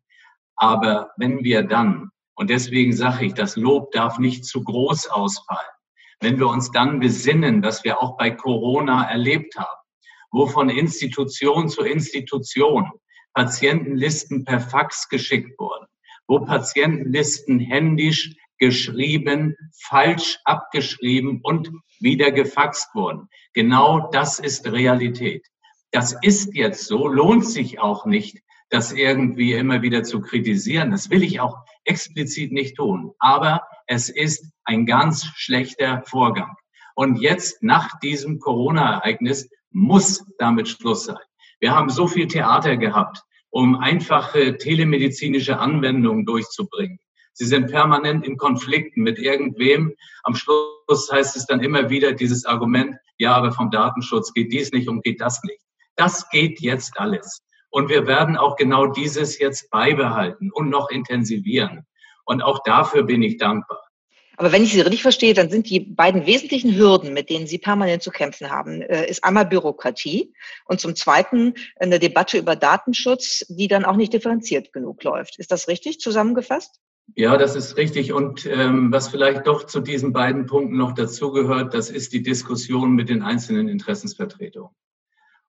Aber 0.55 1.11
wenn 1.16 1.42
wir 1.42 1.64
dann, 1.64 2.11
und 2.37 2.49
deswegen 2.49 2.92
sage 2.92 3.27
ich, 3.27 3.35
das 3.35 3.57
Lob 3.57 3.90
darf 3.90 4.21
nicht 4.21 4.45
zu 4.45 4.62
groß 4.62 5.09
ausfallen, 5.09 5.75
wenn 6.21 6.38
wir 6.38 6.47
uns 6.47 6.71
dann 6.71 7.01
besinnen, 7.01 7.64
was 7.64 7.83
wir 7.83 8.01
auch 8.01 8.16
bei 8.16 8.31
Corona 8.31 9.11
erlebt 9.11 9.59
haben, 9.59 9.81
wo 10.31 10.47
von 10.47 10.71
Institution 10.71 11.69
zu 11.69 11.83
Institution 11.83 12.88
Patientenlisten 13.35 14.45
per 14.45 14.61
Fax 14.61 15.09
geschickt 15.09 15.59
wurden, 15.59 15.87
wo 16.29 16.38
Patientenlisten 16.45 17.59
händisch 17.59 18.37
geschrieben, 18.59 19.57
falsch 19.79 20.38
abgeschrieben 20.45 21.40
und 21.42 21.71
wieder 22.01 22.31
gefaxt 22.31 22.95
wurden. 22.95 23.29
Genau 23.55 24.11
das 24.11 24.38
ist 24.38 24.71
Realität. 24.71 25.47
Das 25.90 26.16
ist 26.23 26.55
jetzt 26.55 26.87
so, 26.87 27.09
lohnt 27.09 27.47
sich 27.47 27.81
auch 27.81 28.07
nicht, 28.07 28.38
das 28.71 28.92
irgendwie 28.92 29.53
immer 29.53 29.83
wieder 29.83 30.03
zu 30.03 30.21
kritisieren. 30.21 30.90
Das 30.90 31.11
will 31.11 31.23
ich 31.23 31.40
auch 31.40 31.57
explizit 31.85 32.53
nicht 32.53 32.77
tun. 32.77 33.12
Aber 33.19 33.62
es 33.87 34.09
ist 34.09 34.53
ein 34.64 34.87
ganz 34.87 35.25
schlechter 35.37 36.03
Vorgang. 36.07 36.55
Und 36.95 37.21
jetzt 37.21 37.62
nach 37.62 37.99
diesem 38.01 38.40
Corona-Ereignis 38.40 39.49
muss 39.71 40.25
damit 40.38 40.69
Schluss 40.69 41.05
sein. 41.05 41.19
Wir 41.61 41.75
haben 41.75 41.90
so 41.90 42.07
viel 42.07 42.27
Theater 42.27 42.77
gehabt, 42.77 43.23
um 43.51 43.77
einfache 43.77 44.57
telemedizinische 44.57 45.59
Anwendungen 45.59 46.25
durchzubringen. 46.25 46.99
Sie 47.38 47.44
sind 47.44 47.70
permanent 47.70 48.27
in 48.27 48.38
Konflikten 48.38 49.03
mit 49.03 49.18
irgendwem. 49.18 49.94
Am 50.22 50.35
Schluss 50.35 51.11
heißt 51.12 51.37
es 51.37 51.44
dann 51.44 51.61
immer 51.61 51.90
wieder 51.90 52.12
dieses 52.12 52.46
Argument, 52.46 52.96
ja, 53.18 53.35
aber 53.35 53.53
vom 53.53 53.70
Datenschutz 53.70 54.33
geht 54.33 54.55
dies 54.55 54.72
nicht 54.72 54.88
und 54.88 55.05
geht 55.05 55.20
das 55.20 55.42
nicht. 55.44 55.61
Das 55.96 56.31
geht 56.31 56.61
jetzt 56.61 56.99
alles. 56.99 57.42
Und 57.68 57.90
wir 57.90 58.07
werden 58.07 58.38
auch 58.38 58.57
genau 58.57 58.87
dieses 58.87 59.38
jetzt 59.38 59.68
beibehalten 59.68 60.51
und 60.51 60.70
noch 60.70 60.88
intensivieren. 60.88 61.85
Und 62.25 62.40
auch 62.40 62.62
dafür 62.64 63.03
bin 63.03 63.22
ich 63.22 63.37
dankbar. 63.37 63.83
Aber 64.38 64.51
wenn 64.51 64.62
ich 64.62 64.72
Sie 64.72 64.81
richtig 64.81 65.03
verstehe, 65.03 65.35
dann 65.35 65.51
sind 65.51 65.68
die 65.68 65.81
beiden 65.81 66.25
wesentlichen 66.25 66.75
Hürden, 66.75 67.12
mit 67.12 67.29
denen 67.29 67.46
Sie 67.46 67.59
permanent 67.59 68.03
zu 68.03 68.11
kämpfen 68.11 68.51
haben, 68.51 68.81
äh, 68.81 69.11
ist 69.11 69.25
einmal 69.25 69.44
Bürokratie 69.44 70.33
und 70.64 70.81
zum 70.81 70.96
Zweiten 70.96 71.53
eine 71.79 71.99
Debatte 71.99 72.38
über 72.38 72.57
Datenschutz, 72.57 73.44
die 73.51 73.68
dann 73.68 73.85
auch 73.85 73.96
nicht 73.96 74.14
differenziert 74.14 74.72
genug 74.72 75.03
läuft. 75.05 75.38
Ist 75.38 75.53
das 75.53 75.68
richtig 75.68 76.01
zusammengefasst? 76.01 76.81
Ja, 77.14 77.37
das 77.37 77.55
ist 77.57 77.77
richtig. 77.77 78.12
Und 78.12 78.47
ähm, 78.47 78.92
was 78.92 79.09
vielleicht 79.09 79.47
doch 79.47 79.64
zu 79.64 79.81
diesen 79.81 80.12
beiden 80.12 80.47
Punkten 80.47 80.77
noch 80.77 80.92
dazugehört, 80.92 81.73
das 81.73 81.88
ist 81.88 82.12
die 82.12 82.23
Diskussion 82.23 82.95
mit 82.95 83.09
den 83.09 83.23
einzelnen 83.23 83.69
Interessensvertretungen. 83.69 84.75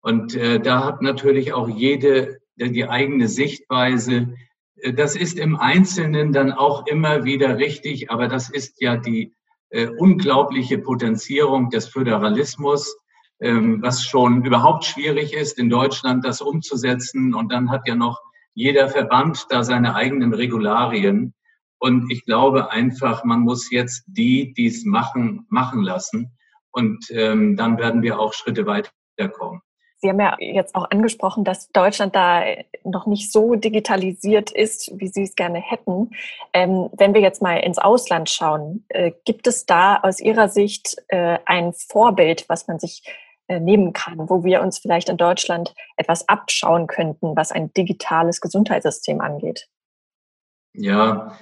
Und 0.01 0.35
äh, 0.35 0.59
da 0.59 0.85
hat 0.85 1.01
natürlich 1.01 1.53
auch 1.53 1.67
jede 1.67 2.39
die 2.57 2.87
eigene 2.87 3.27
Sichtweise. 3.27 4.33
Äh, 4.77 4.93
das 4.93 5.15
ist 5.15 5.37
im 5.37 5.55
Einzelnen 5.57 6.33
dann 6.33 6.51
auch 6.51 6.87
immer 6.87 7.23
wieder 7.23 7.57
richtig, 7.57 8.09
aber 8.11 8.27
das 8.27 8.49
ist 8.49 8.81
ja 8.81 8.97
die 8.97 9.33
äh, 9.69 9.87
unglaubliche 9.87 10.77
Potenzierung 10.77 11.69
des 11.69 11.87
Föderalismus, 11.87 12.97
ähm, 13.39 13.81
was 13.81 14.03
schon 14.03 14.45
überhaupt 14.45 14.85
schwierig 14.85 15.33
ist, 15.33 15.59
in 15.59 15.69
Deutschland 15.69 16.25
das 16.25 16.41
umzusetzen. 16.41 17.33
Und 17.33 17.51
dann 17.51 17.69
hat 17.69 17.87
ja 17.87 17.95
noch 17.95 18.19
jeder 18.53 18.89
Verband 18.89 19.45
da 19.49 19.63
seine 19.63 19.95
eigenen 19.95 20.33
Regularien. 20.33 21.33
Und 21.79 22.11
ich 22.11 22.25
glaube 22.25 22.71
einfach, 22.71 23.23
man 23.23 23.41
muss 23.41 23.71
jetzt 23.71 24.03
die, 24.07 24.53
die 24.53 24.67
es 24.67 24.85
machen, 24.85 25.45
machen 25.49 25.81
lassen. 25.81 26.37
Und 26.71 27.05
ähm, 27.11 27.55
dann 27.55 27.77
werden 27.77 28.01
wir 28.01 28.19
auch 28.19 28.33
Schritte 28.33 28.65
weiterkommen. 28.65 29.61
Sie 29.99 30.09
haben 30.09 30.19
ja 30.19 30.35
jetzt 30.39 30.75
auch 30.75 30.91
angesprochen, 30.91 31.43
dass 31.43 31.71
Deutschland 31.71 32.15
da 32.15 32.43
noch 32.83 33.07
nicht 33.07 33.31
so 33.31 33.55
digitalisiert 33.55 34.51
ist, 34.51 34.91
wie 34.95 35.07
Sie 35.07 35.23
es 35.23 35.35
gerne 35.35 35.59
hätten. 35.59 36.11
Ähm, 36.53 36.89
wenn 36.93 37.15
wir 37.15 37.21
jetzt 37.21 37.41
mal 37.41 37.57
ins 37.57 37.79
Ausland 37.79 38.29
schauen, 38.29 38.85
äh, 38.89 39.11
gibt 39.25 39.47
es 39.47 39.65
da 39.65 39.97
aus 39.97 40.19
Ihrer 40.19 40.49
Sicht 40.49 40.97
äh, 41.07 41.39
ein 41.45 41.73
Vorbild, 41.73 42.45
was 42.47 42.67
man 42.67 42.77
sich 42.77 43.01
äh, 43.47 43.59
nehmen 43.59 43.91
kann, 43.91 44.29
wo 44.29 44.43
wir 44.43 44.61
uns 44.61 44.77
vielleicht 44.77 45.09
in 45.09 45.17
Deutschland 45.17 45.73
etwas 45.95 46.29
abschauen 46.29 46.85
könnten, 46.85 47.35
was 47.35 47.51
ein 47.51 47.73
digitales 47.73 48.39
Gesundheitssystem 48.39 49.19
angeht? 49.19 49.67
Ja, 50.73 51.35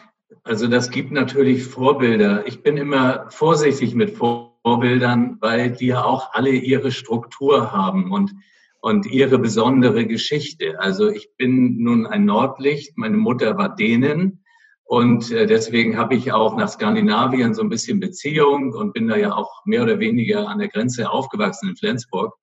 also 0.44 0.68
das 0.68 0.92
gibt 0.92 1.12
natürlich 1.12 1.64
Vorbilder. 1.64 2.48
Ich 2.48 2.62
bin 2.64 2.78
immer 2.78 3.30
vorsichtig 3.30 3.96
mit 3.96 4.12
Vorbildern, 4.12 5.38
weil 5.42 5.72
die 5.72 5.88
ja 5.88 6.04
auch 6.04 6.34
alle 6.34 6.52
ihre 6.52 6.92
Struktur 6.92 7.72
haben 7.72 8.12
und, 8.12 8.34
und 8.82 9.06
ihre 9.06 9.40
besondere 9.40 10.06
Geschichte. 10.06 10.80
Also 10.80 11.10
ich 11.10 11.36
bin 11.38 11.82
nun 11.84 12.06
ein 12.06 12.26
Nordlicht, 12.26 12.98
meine 12.98 13.18
Mutter 13.18 13.58
war 13.58 13.76
Dänen 13.76 14.44
und 14.84 15.32
äh, 15.32 15.48
deswegen 15.48 15.98
habe 15.98 16.16
ich 16.16 16.32
auch 16.32 16.56
nach 16.56 16.70
Skandinavien 16.70 17.56
so 17.56 17.64
ein 17.64 17.70
bisschen 17.70 18.00
Beziehung 18.00 18.72
und 18.74 18.94
bin 18.94 19.08
da 19.08 19.18
ja 19.18 19.34
auch 19.34 19.66
mehr 19.66 19.82
oder 19.82 20.00
weniger 20.00 20.48
an 20.48 20.60
der 20.60 20.68
Grenze 20.68 21.10
aufgewachsen 21.10 21.70
in 21.70 21.76
Flensburg 21.76 22.36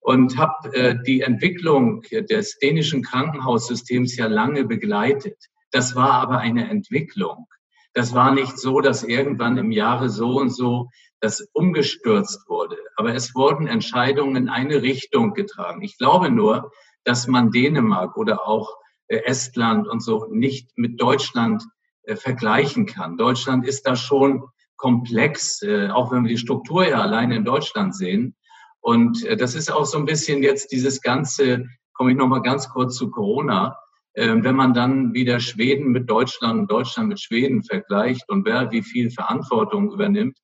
und 0.00 0.36
habe 0.36 0.74
äh, 0.74 0.96
die 1.06 1.22
Entwicklung 1.22 2.02
des 2.02 2.58
dänischen 2.58 3.02
Krankenhaussystems 3.02 4.16
ja 4.16 4.26
lange 4.26 4.64
begleitet. 4.64 5.36
Das 5.70 5.94
war 5.94 6.12
aber 6.12 6.38
eine 6.38 6.68
Entwicklung. 6.68 7.46
Das 7.92 8.14
war 8.14 8.32
nicht 8.32 8.58
so, 8.58 8.80
dass 8.80 9.02
irgendwann 9.02 9.58
im 9.58 9.72
Jahre 9.72 10.10
so 10.10 10.38
und 10.38 10.50
so 10.50 10.90
das 11.20 11.48
umgestürzt 11.52 12.48
wurde. 12.48 12.76
Aber 12.96 13.14
es 13.14 13.34
wurden 13.34 13.66
Entscheidungen 13.66 14.36
in 14.36 14.48
eine 14.48 14.82
Richtung 14.82 15.34
getragen. 15.34 15.82
Ich 15.82 15.98
glaube 15.98 16.30
nur, 16.30 16.70
dass 17.04 17.26
man 17.26 17.50
Dänemark 17.50 18.16
oder 18.16 18.46
auch 18.46 18.76
äh, 19.08 19.24
Estland 19.24 19.88
und 19.88 20.02
so 20.02 20.26
nicht 20.30 20.70
mit 20.76 21.00
Deutschland 21.00 21.64
äh, 22.04 22.16
vergleichen 22.16 22.86
kann. 22.86 23.16
Deutschland 23.16 23.66
ist 23.66 23.86
da 23.86 23.96
schon 23.96 24.44
komplex, 24.76 25.62
äh, 25.62 25.88
auch 25.88 26.12
wenn 26.12 26.24
wir 26.24 26.30
die 26.30 26.38
Struktur 26.38 26.86
ja 26.86 27.00
alleine 27.00 27.36
in 27.36 27.44
Deutschland 27.44 27.94
sehen. 27.94 28.36
Und 28.82 29.26
das 29.38 29.54
ist 29.54 29.70
auch 29.70 29.84
so 29.84 29.98
ein 29.98 30.06
bisschen 30.06 30.42
jetzt 30.42 30.72
dieses 30.72 31.02
ganze, 31.02 31.66
komme 31.92 32.12
ich 32.12 32.16
nochmal 32.16 32.40
ganz 32.40 32.70
kurz 32.70 32.96
zu 32.96 33.10
Corona. 33.10 33.76
Ähm, 34.14 34.42
wenn 34.42 34.56
man 34.56 34.74
dann 34.74 35.14
wieder 35.14 35.38
Schweden 35.40 35.92
mit 35.92 36.10
Deutschland 36.10 36.60
und 36.60 36.70
Deutschland 36.70 37.08
mit 37.08 37.20
Schweden 37.20 37.62
vergleicht 37.62 38.28
und 38.28 38.44
wer 38.44 38.70
wie 38.72 38.82
viel 38.82 39.10
Verantwortung 39.10 39.92
übernimmt, 39.92 40.38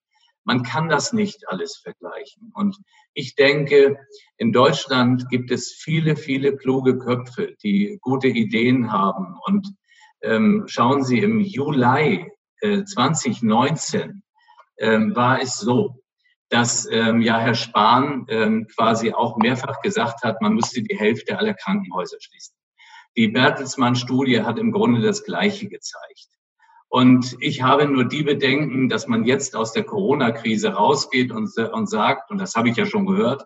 man 0.45 0.63
kann 0.63 0.89
das 0.89 1.13
nicht 1.13 1.49
alles 1.49 1.77
vergleichen. 1.77 2.53
Und 2.55 2.77
ich 3.15 3.35
denke, 3.35 3.97
in 4.37 4.53
Deutschland 4.53 5.29
gibt 5.29 5.51
es 5.51 5.73
viele, 5.73 6.15
viele 6.15 6.57
kluge 6.57 6.99
Köpfe, 6.99 7.57
die 7.65 7.99
gute 8.01 8.29
Ideen 8.29 8.93
haben. 8.93 9.35
Und 9.47 9.75
ähm, 10.23 10.65
schauen 10.67 11.03
Sie, 11.03 11.19
im 11.19 11.41
Juli 11.41 12.31
äh, 12.61 12.85
2019 12.85 14.23
ähm, 14.79 15.17
war 15.17 15.43
es 15.43 15.59
so, 15.59 16.01
dass 16.49 16.89
ähm, 16.93 17.23
ja 17.23 17.39
Herr 17.39 17.55
Spahn 17.55 18.27
ähm, 18.29 18.69
quasi 18.73 19.13
auch 19.13 19.37
mehrfach 19.39 19.81
gesagt 19.81 20.23
hat, 20.23 20.41
man 20.41 20.55
müsste 20.55 20.81
die 20.81 20.97
Hälfte 20.97 21.39
aller 21.39 21.55
Krankenhäuser 21.55 22.19
schließen. 22.21 22.55
Die 23.17 23.29
Bertelsmann-Studie 23.29 24.43
hat 24.43 24.59
im 24.59 24.73
Grunde 24.73 25.01
das 25.01 25.25
Gleiche 25.25 25.69
gezeigt. 25.69 26.29
Und 26.89 27.37
ich 27.41 27.63
habe 27.63 27.87
nur 27.87 28.05
die 28.05 28.23
Bedenken, 28.23 28.89
dass 28.89 29.07
man 29.09 29.25
jetzt 29.25 29.57
aus 29.57 29.73
der 29.73 29.85
Corona-Krise 29.85 30.75
rausgeht 30.75 31.33
und, 31.33 31.57
und 31.59 31.91
sagt, 31.91 32.31
und 32.31 32.39
das 32.39 32.55
habe 32.55 32.69
ich 32.69 32.77
ja 32.77 32.87
schon 32.87 33.07
gehört, 33.07 33.45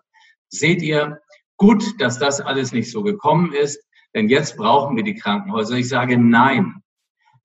seht 0.49 0.81
ihr, 0.81 1.19
gut, 1.57 1.99
dass 1.99 2.19
das 2.19 2.41
alles 2.41 2.71
nicht 2.71 2.91
so 2.91 3.03
gekommen 3.03 3.53
ist, 3.53 3.83
denn 4.13 4.29
jetzt 4.29 4.57
brauchen 4.57 4.95
wir 4.95 5.03
die 5.03 5.15
Krankenhäuser. 5.15 5.75
Ich 5.75 5.89
sage 5.89 6.17
nein, 6.17 6.81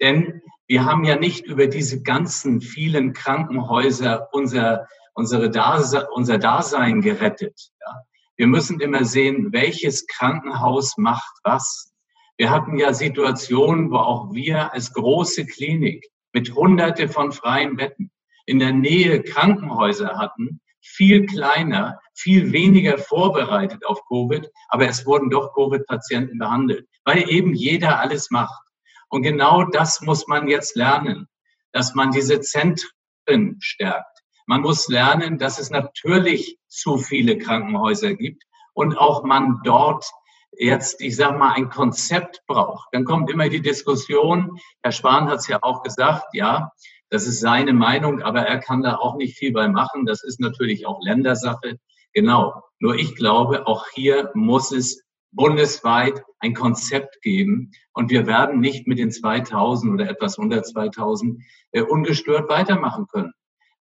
denn 0.00 0.42
wir 0.66 0.84
haben 0.84 1.04
ja 1.04 1.16
nicht 1.16 1.46
über 1.46 1.66
diese 1.68 2.02
ganzen 2.02 2.60
vielen 2.60 3.12
Krankenhäuser 3.12 4.28
unser, 4.32 4.88
unsere 5.14 5.50
Dase 5.50 6.08
unser 6.12 6.38
Dasein 6.38 7.02
gerettet. 7.02 7.70
Ja. 7.80 8.02
Wir 8.36 8.46
müssen 8.48 8.80
immer 8.80 9.04
sehen, 9.04 9.52
welches 9.52 10.06
Krankenhaus 10.06 10.96
macht 10.98 11.32
was. 11.44 11.94
Wir 12.38 12.51
hatten 12.51 12.79
ja 12.79 12.92
Situationen, 12.92 13.90
wo 13.90 13.96
auch 13.96 14.33
wir 14.33 14.72
als 14.72 14.92
große 14.92 15.46
Klinik 15.46 16.07
mit 16.33 16.55
hunderte 16.55 17.09
von 17.09 17.33
freien 17.33 17.77
Betten 17.77 18.11
in 18.44 18.59
der 18.59 18.72
Nähe 18.72 19.22
Krankenhäuser 19.22 20.18
hatten, 20.18 20.61
viel 20.81 21.27
kleiner, 21.27 21.99
viel 22.14 22.53
weniger 22.53 22.99
vorbereitet 22.99 23.85
auf 23.87 24.01
Covid, 24.07 24.49
aber 24.68 24.88
es 24.88 25.05
wurden 25.05 25.31
doch 25.31 25.53
Covid-Patienten 25.55 26.38
behandelt, 26.38 26.87
weil 27.05 27.29
eben 27.29 27.55
jeder 27.55 27.99
alles 27.99 28.31
macht. 28.31 28.62
Und 29.09 29.22
genau 29.22 29.64
das 29.64 30.01
muss 30.01 30.27
man 30.29 30.49
jetzt 30.49 30.77
lernen, 30.77 31.27
dass 31.72 31.94
man 31.94 32.12
diese 32.12 32.40
Zentren 32.40 33.57
stärkt. 33.61 34.22
Man 34.46 34.61
muss 34.61 34.88
lernen, 34.88 35.38
dass 35.38 35.59
es 35.59 35.70
natürlich 35.70 36.59
zu 36.68 36.99
viele 36.99 37.38
Krankenhäuser 37.38 38.14
gibt 38.14 38.44
und 38.75 38.96
auch 38.96 39.25
man 39.25 39.61
dort 39.64 40.05
jetzt, 40.52 41.00
ich 41.00 41.16
sage 41.16 41.38
mal, 41.38 41.52
ein 41.52 41.68
Konzept 41.68 42.42
braucht, 42.46 42.88
dann 42.92 43.04
kommt 43.04 43.30
immer 43.30 43.48
die 43.48 43.62
Diskussion, 43.62 44.59
Herr 44.82 44.92
Spahn 44.92 45.28
hat 45.28 45.38
es 45.38 45.48
ja 45.48 45.59
auch 45.62 45.82
gesagt, 45.82 46.26
ja, 46.32 46.70
das 47.11 47.26
ist 47.26 47.40
seine 47.40 47.72
Meinung, 47.72 48.22
aber 48.22 48.40
er 48.40 48.59
kann 48.59 48.82
da 48.82 48.96
auch 48.96 49.16
nicht 49.16 49.38
viel 49.38 49.52
bei 49.52 49.68
machen. 49.68 50.06
Das 50.06 50.24
ist 50.24 50.40
natürlich 50.40 50.87
auch 50.87 51.00
Ländersache. 51.02 51.78
Genau. 52.12 52.62
Nur 52.80 52.96
ich 52.96 53.14
glaube, 53.14 53.66
auch 53.66 53.87
hier 53.94 54.30
muss 54.35 54.72
es 54.72 55.02
bundesweit 55.30 56.24
ein 56.40 56.54
Konzept 56.54 57.22
geben. 57.22 57.70
Und 57.92 58.11
wir 58.11 58.26
werden 58.26 58.61
nicht 58.61 58.87
mit 58.87 58.98
den 58.98 59.12
2000 59.12 59.92
oder 59.92 60.11
etwas 60.11 60.37
unter 60.38 60.62
2000 60.62 61.42
äh, 61.72 61.82
ungestört 61.82 62.48
weitermachen 62.48 63.06
können. 63.06 63.32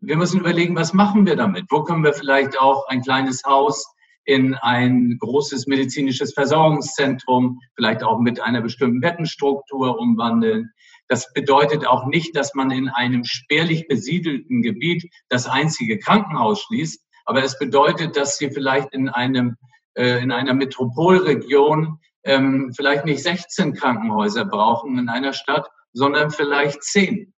Wir 0.01 0.17
müssen 0.17 0.40
überlegen, 0.40 0.77
was 0.77 0.93
machen 0.93 1.25
wir 1.25 1.37
damit? 1.37 1.67
Wo 1.71 1.83
können 1.83 2.05
wir 2.05 2.12
vielleicht 2.12 2.59
auch 2.59 2.88
ein 2.88 3.03
kleines 3.03 3.45
Haus 3.45 3.87
in 4.25 4.55
ein 4.55 5.17
großes 5.19 5.67
medizinisches 5.67 6.33
Versorgungszentrum, 6.33 7.61
vielleicht 7.77 8.03
auch 8.03 8.19
mit 8.21 8.41
einer 8.41 8.61
bestimmten 8.61 9.01
Bettenstruktur 9.01 9.99
umwandeln. 9.99 10.71
Das 11.09 11.33
bedeutet 11.33 11.87
auch 11.87 12.07
nicht, 12.07 12.35
dass 12.35 12.55
man 12.55 12.71
in 12.71 12.89
einem 12.89 13.25
spärlich 13.25 13.87
besiedelten 13.89 14.63
Gebiet 14.63 15.11
das 15.29 15.47
einzige 15.47 15.99
Krankenhaus 15.99 16.63
schließt, 16.63 17.05
aber 17.27 17.43
es 17.43 17.59
bedeutet, 17.59 18.17
dass 18.17 18.39
Sie 18.39 18.51
vielleicht 18.51 18.93
in 18.93 19.09
einem 19.09 19.57
äh, 19.95 20.23
in 20.23 20.33
einer 20.33 20.55
Metropolregion 20.55 21.99
ähm, 22.25 22.73
vielleicht 22.75 23.05
nicht 23.05 23.23
16 23.23 23.75
Krankenhäuser 23.75 24.45
brauchen 24.45 24.99
in 24.99 25.09
einer 25.09 25.33
Stadt, 25.33 25.69
sondern 25.93 26.31
vielleicht 26.31 26.83
10. 26.83 27.33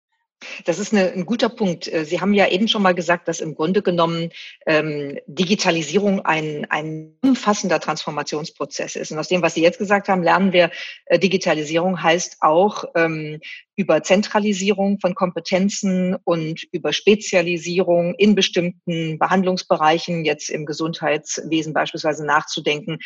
Das 0.65 0.79
ist 0.79 0.93
eine, 0.93 1.13
ein 1.13 1.25
guter 1.25 1.49
Punkt. 1.49 1.93
Äh, 1.93 2.05
Sie 2.05 2.21
haben 2.21 2.35
ja 2.35 2.49
eben 2.49 2.69
schon 2.69 2.83
mal 2.83 2.95
gesagt, 2.95 3.29
dass 3.29 3.41
im 3.41 3.55
Grunde 3.55 3.83
genommen 3.83 4.31
ähm, 4.67 5.19
Digitalisierung 5.27 6.21
ein, 6.25 6.67
ein 6.69 7.17
umfassender 7.23 7.81
Transformationsprozess 7.81 8.97
ist. 8.97 9.13
Und 9.13 9.19
aus 9.19 9.29
dem, 9.29 9.43
was 9.43 9.55
Sie 9.55 9.63
jetzt 9.63 9.79
gesagt 9.79 10.09
haben, 10.09 10.23
lernen 10.23 10.53
wir, 10.53 10.71
äh, 11.07 11.19
Digitalisierung 11.19 12.03
heißt 12.03 12.39
auch 12.41 12.85
ähm, 12.95 13.41
über 13.77 14.03
Zentralisierung 14.03 14.99
von 15.01 15.15
Kompetenzen 15.15 16.17
und 16.25 16.63
über 16.73 16.93
Spezialisierung 16.93 18.15
in 18.15 18.35
bestimmten 18.35 19.19
Behandlungsbereichen, 19.19 20.25
jetzt 20.25 20.51
im 20.51 20.67
Gesundheitswesen 20.67 21.73
beispielsweise 21.73 22.25
nachzudenken, 22.25 22.99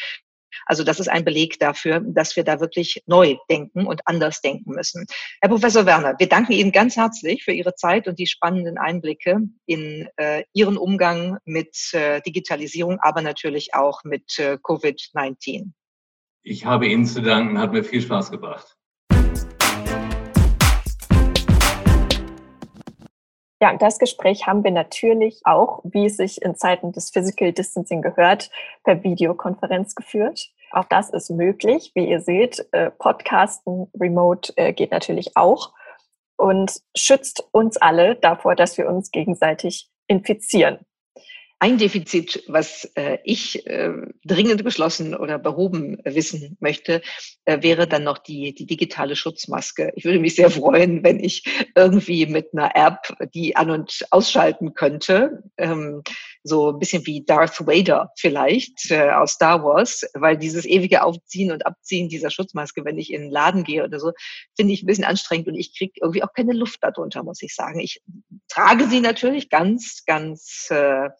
also 0.66 0.84
das 0.84 1.00
ist 1.00 1.08
ein 1.08 1.24
Beleg 1.24 1.58
dafür, 1.58 2.00
dass 2.00 2.36
wir 2.36 2.44
da 2.44 2.60
wirklich 2.60 3.02
neu 3.06 3.36
denken 3.48 3.86
und 3.86 4.06
anders 4.06 4.40
denken 4.40 4.72
müssen. 4.72 5.06
Herr 5.40 5.48
Professor 5.48 5.86
Werner, 5.86 6.14
wir 6.18 6.28
danken 6.28 6.52
Ihnen 6.52 6.72
ganz 6.72 6.96
herzlich 6.96 7.44
für 7.44 7.52
Ihre 7.52 7.74
Zeit 7.74 8.08
und 8.08 8.18
die 8.18 8.26
spannenden 8.26 8.78
Einblicke 8.78 9.40
in 9.66 10.08
äh, 10.16 10.44
Ihren 10.52 10.76
Umgang 10.76 11.38
mit 11.44 11.76
äh, 11.92 12.20
Digitalisierung, 12.22 12.98
aber 13.00 13.22
natürlich 13.22 13.74
auch 13.74 14.04
mit 14.04 14.38
äh, 14.38 14.58
Covid-19. 14.62 15.72
Ich 16.42 16.64
habe 16.64 16.86
Ihnen 16.86 17.04
zu 17.04 17.22
danken, 17.22 17.58
hat 17.58 17.72
mir 17.72 17.84
viel 17.84 18.00
Spaß 18.00 18.30
gebracht. 18.30 18.76
Ja, 23.60 23.70
und 23.70 23.82
das 23.82 23.98
Gespräch 23.98 24.46
haben 24.46 24.64
wir 24.64 24.70
natürlich 24.70 25.42
auch, 25.44 25.80
wie 25.84 26.06
es 26.06 26.16
sich 26.16 26.40
in 26.40 26.54
Zeiten 26.54 26.92
des 26.92 27.10
Physical 27.10 27.52
Distancing 27.52 28.00
gehört, 28.00 28.50
per 28.84 29.02
Videokonferenz 29.02 29.94
geführt. 29.94 30.50
Auch 30.70 30.84
das 30.84 31.10
ist 31.10 31.30
möglich. 31.30 31.92
Wie 31.94 32.08
ihr 32.08 32.20
seht, 32.20 32.66
äh, 32.72 32.90
Podcasten 32.90 33.90
remote 33.98 34.52
äh, 34.56 34.72
geht 34.72 34.92
natürlich 34.92 35.36
auch 35.36 35.72
und 36.36 36.80
schützt 36.96 37.44
uns 37.52 37.76
alle 37.76 38.14
davor, 38.14 38.56
dass 38.56 38.78
wir 38.78 38.88
uns 38.88 39.10
gegenseitig 39.10 39.90
infizieren. 40.06 40.78
Ein 41.62 41.76
Defizit, 41.76 42.42
was 42.48 42.90
äh, 42.94 43.18
ich 43.22 43.66
äh, 43.66 43.92
dringend 44.24 44.64
beschlossen 44.64 45.14
oder 45.14 45.38
behoben 45.38 45.98
wissen 46.04 46.56
möchte, 46.58 47.02
äh, 47.44 47.62
wäre 47.62 47.86
dann 47.86 48.02
noch 48.02 48.16
die, 48.16 48.54
die 48.54 48.64
digitale 48.64 49.14
Schutzmaske. 49.14 49.92
Ich 49.94 50.06
würde 50.06 50.20
mich 50.20 50.36
sehr 50.36 50.50
freuen, 50.50 51.04
wenn 51.04 51.22
ich 51.22 51.44
irgendwie 51.76 52.24
mit 52.24 52.48
einer 52.54 52.74
App 52.74 53.14
die 53.34 53.56
an- 53.56 53.70
und 53.70 54.06
ausschalten 54.10 54.72
könnte. 54.72 55.42
Ähm, 55.58 56.02
so 56.42 56.70
ein 56.70 56.78
bisschen 56.78 57.06
wie 57.06 57.26
Darth 57.26 57.60
Vader 57.66 58.10
vielleicht 58.16 58.90
äh, 58.90 59.10
aus 59.10 59.32
Star 59.32 59.62
Wars, 59.62 60.06
weil 60.14 60.38
dieses 60.38 60.64
ewige 60.64 61.02
Aufziehen 61.02 61.52
und 61.52 61.66
Abziehen 61.66 62.08
dieser 62.08 62.30
Schutzmaske, 62.30 62.86
wenn 62.86 62.96
ich 62.96 63.12
in 63.12 63.20
den 63.20 63.30
Laden 63.30 63.64
gehe 63.64 63.84
oder 63.84 64.00
so, 64.00 64.12
finde 64.56 64.72
ich 64.72 64.82
ein 64.82 64.86
bisschen 64.86 65.04
anstrengend 65.04 65.48
und 65.48 65.56
ich 65.56 65.76
kriege 65.76 65.92
irgendwie 66.00 66.22
auch 66.22 66.32
keine 66.32 66.54
Luft 66.54 66.78
darunter, 66.82 67.22
muss 67.22 67.42
ich 67.42 67.54
sagen. 67.54 67.80
Ich 67.80 68.00
trage 68.48 68.86
sie 68.86 69.00
natürlich 69.00 69.50
ganz, 69.50 70.04
ganz 70.06 70.68
äh, 70.70 71.10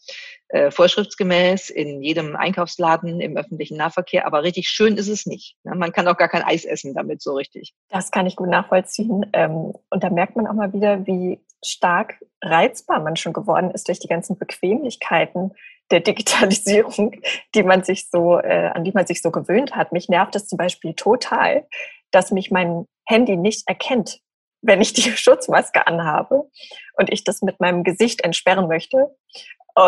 äh, 0.48 0.70
vorschriftsgemäß 0.70 1.70
in 1.70 2.02
jedem 2.02 2.36
Einkaufsladen, 2.36 3.20
im 3.20 3.36
öffentlichen 3.36 3.76
Nahverkehr, 3.76 4.26
aber 4.26 4.42
richtig 4.42 4.68
schön 4.68 4.96
ist 4.96 5.08
es 5.08 5.26
nicht. 5.26 5.56
Ne? 5.64 5.74
Man 5.74 5.92
kann 5.92 6.08
auch 6.08 6.16
gar 6.16 6.28
kein 6.28 6.42
Eis 6.42 6.64
essen 6.64 6.94
damit 6.94 7.22
so 7.22 7.34
richtig. 7.34 7.74
Das 7.88 8.10
kann 8.10 8.26
ich 8.26 8.36
gut 8.36 8.48
nachvollziehen. 8.48 9.26
Ähm, 9.32 9.72
und 9.90 10.02
da 10.02 10.10
merkt 10.10 10.36
man 10.36 10.46
auch 10.46 10.54
mal 10.54 10.72
wieder, 10.72 11.06
wie 11.06 11.40
stark 11.64 12.14
reizbar 12.42 13.00
man 13.00 13.16
schon 13.16 13.32
geworden 13.32 13.70
ist 13.70 13.88
durch 13.88 13.98
die 13.98 14.08
ganzen 14.08 14.38
Bequemlichkeiten 14.38 15.52
der 15.90 16.00
Digitalisierung, 16.00 17.20
die 17.54 17.62
man 17.62 17.82
sich 17.82 18.08
so, 18.10 18.38
äh, 18.38 18.70
an 18.74 18.84
die 18.84 18.92
man 18.92 19.06
sich 19.06 19.22
so 19.22 19.30
gewöhnt 19.30 19.74
hat. 19.74 19.92
Mich 19.92 20.08
nervt 20.08 20.36
es 20.36 20.46
zum 20.46 20.56
Beispiel 20.56 20.94
total, 20.94 21.66
dass 22.10 22.30
mich 22.30 22.50
mein 22.50 22.86
Handy 23.06 23.36
nicht 23.36 23.68
erkennt, 23.68 24.20
wenn 24.62 24.80
ich 24.80 24.92
die 24.92 25.02
Schutzmaske 25.16 25.86
anhabe 25.86 26.48
und 26.94 27.12
ich 27.12 27.24
das 27.24 27.42
mit 27.42 27.60
meinem 27.60 27.84
Gesicht 27.84 28.22
entsperren 28.22 28.68
möchte 28.68 29.14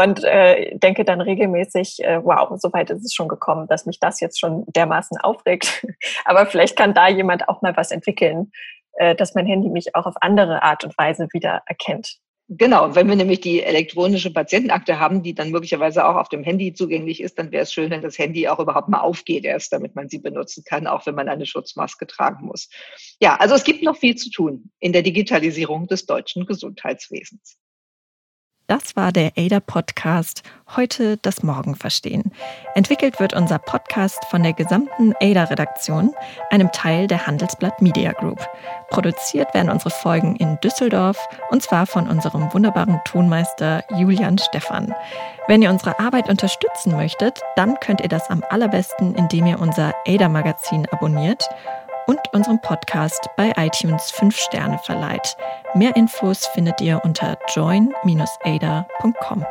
und 0.01 0.25
äh, 0.25 0.77
denke 0.79 1.05
dann 1.05 1.21
regelmäßig, 1.21 2.03
äh, 2.05 2.25
wow, 2.25 2.49
so 2.59 2.73
weit 2.73 2.91
ist 2.91 3.05
es 3.05 3.15
schon 3.15 3.29
gekommen, 3.29 3.67
dass 3.69 3.87
mich 3.87 3.99
das 4.01 4.21
jetzt 4.21 4.41
schon 4.41 4.65
dermaßen 4.69 5.19
aufregt. 5.19 5.87
Aber 6.25 6.47
vielleicht 6.47 6.77
kann 6.77 6.95
da 6.95 7.09
jemand 7.09 7.49
auch 7.49 7.63
mal 7.63 7.77
was 7.77 7.91
entwickeln, 7.91 8.53
äh, 8.95 9.15
dass 9.15 9.35
mein 9.35 9.47
Handy 9.47 9.69
mich 9.69 9.95
auch 9.95 10.07
auf 10.07 10.15
andere 10.21 10.63
Art 10.63 10.85
und 10.85 10.97
Weise 10.97 11.29
wieder 11.33 11.63
erkennt. 11.67 12.19
Genau, 12.49 12.95
wenn 12.95 13.09
wir 13.09 13.17
nämlich 13.17 13.41
die 13.41 13.63
elektronische 13.63 14.31
Patientenakte 14.31 14.99
haben, 14.99 15.23
die 15.23 15.35
dann 15.35 15.51
möglicherweise 15.51 16.07
auch 16.07 16.17
auf 16.17 16.29
dem 16.29 16.43
Handy 16.43 16.75
zugänglich 16.75 17.23
ist, 17.23 17.39
dann 17.39 17.51
wäre 17.51 17.63
es 17.63 17.73
schön, 17.73 17.91
wenn 17.91 18.03
das 18.03 18.19
Handy 18.19 18.47
auch 18.49 18.59
überhaupt 18.59 18.89
mal 18.89 19.01
aufgeht 19.01 19.45
erst, 19.45 19.73
damit 19.73 19.95
man 19.95 20.09
sie 20.09 20.19
benutzen 20.19 20.63
kann, 20.65 20.87
auch 20.87 21.07
wenn 21.07 21.15
man 21.15 21.29
eine 21.29 21.47
Schutzmaske 21.47 22.07
tragen 22.07 22.47
muss. 22.47 22.69
Ja, 23.21 23.37
also 23.37 23.55
es 23.55 23.65
gibt 23.65 23.83
noch 23.83 23.97
viel 23.97 24.17
zu 24.17 24.31
tun 24.31 24.71
in 24.81 24.93
der 24.93 25.03
Digitalisierung 25.03 25.87
des 25.87 26.05
deutschen 26.05 26.45
Gesundheitswesens. 26.45 27.57
Das 28.73 28.97
war 28.97 29.13
der 29.13 29.33
ADA-Podcast 29.37 30.43
Heute 30.77 31.19
das 31.19 31.43
Morgen 31.43 31.75
verstehen. 31.75 32.33
Entwickelt 32.75 33.21
wird 33.21 33.35
unser 33.35 33.59
Podcast 33.59 34.25
von 34.31 34.43
der 34.43 34.55
gesamten 34.55 35.13
ADA-Redaktion, 35.21 36.15
einem 36.49 36.73
Teil 36.73 37.07
der 37.07 37.27
Handelsblatt 37.27 37.83
Media 37.83 38.13
Group. 38.13 38.41
Produziert 38.89 39.53
werden 39.53 39.69
unsere 39.69 39.91
Folgen 39.91 40.37
in 40.37 40.59
Düsseldorf 40.65 41.19
und 41.51 41.63
zwar 41.63 41.85
von 41.85 42.09
unserem 42.09 42.51
wunderbaren 42.55 42.99
Tonmeister 43.05 43.85
Julian 43.95 44.39
Stephan. 44.39 44.95
Wenn 45.49 45.61
ihr 45.61 45.69
unsere 45.69 45.99
Arbeit 46.01 46.31
unterstützen 46.31 46.97
möchtet, 46.97 47.43
dann 47.57 47.79
könnt 47.81 48.01
ihr 48.01 48.09
das 48.09 48.31
am 48.31 48.43
allerbesten, 48.49 49.15
indem 49.17 49.49
ihr 49.49 49.61
unser 49.61 49.93
ADA-Magazin 50.07 50.87
abonniert 50.91 51.47
und 52.07 52.21
unserem 52.33 52.61
Podcast 52.63 53.29
bei 53.37 53.53
iTunes 53.59 54.11
5 54.13 54.35
Sterne 54.35 54.79
verleiht. 54.79 55.37
Mehr 55.75 55.97
Infos 55.97 56.47
findet 56.49 56.83
ihr 56.83 57.01
unter 57.03 57.39
join-ada.com. 57.55 59.45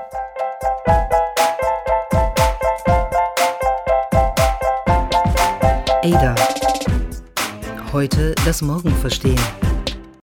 Ada. 6.03 6.35
Heute 7.91 8.35
das 8.45 8.61
Morgen 8.61 8.91
verstehen. 8.97 9.39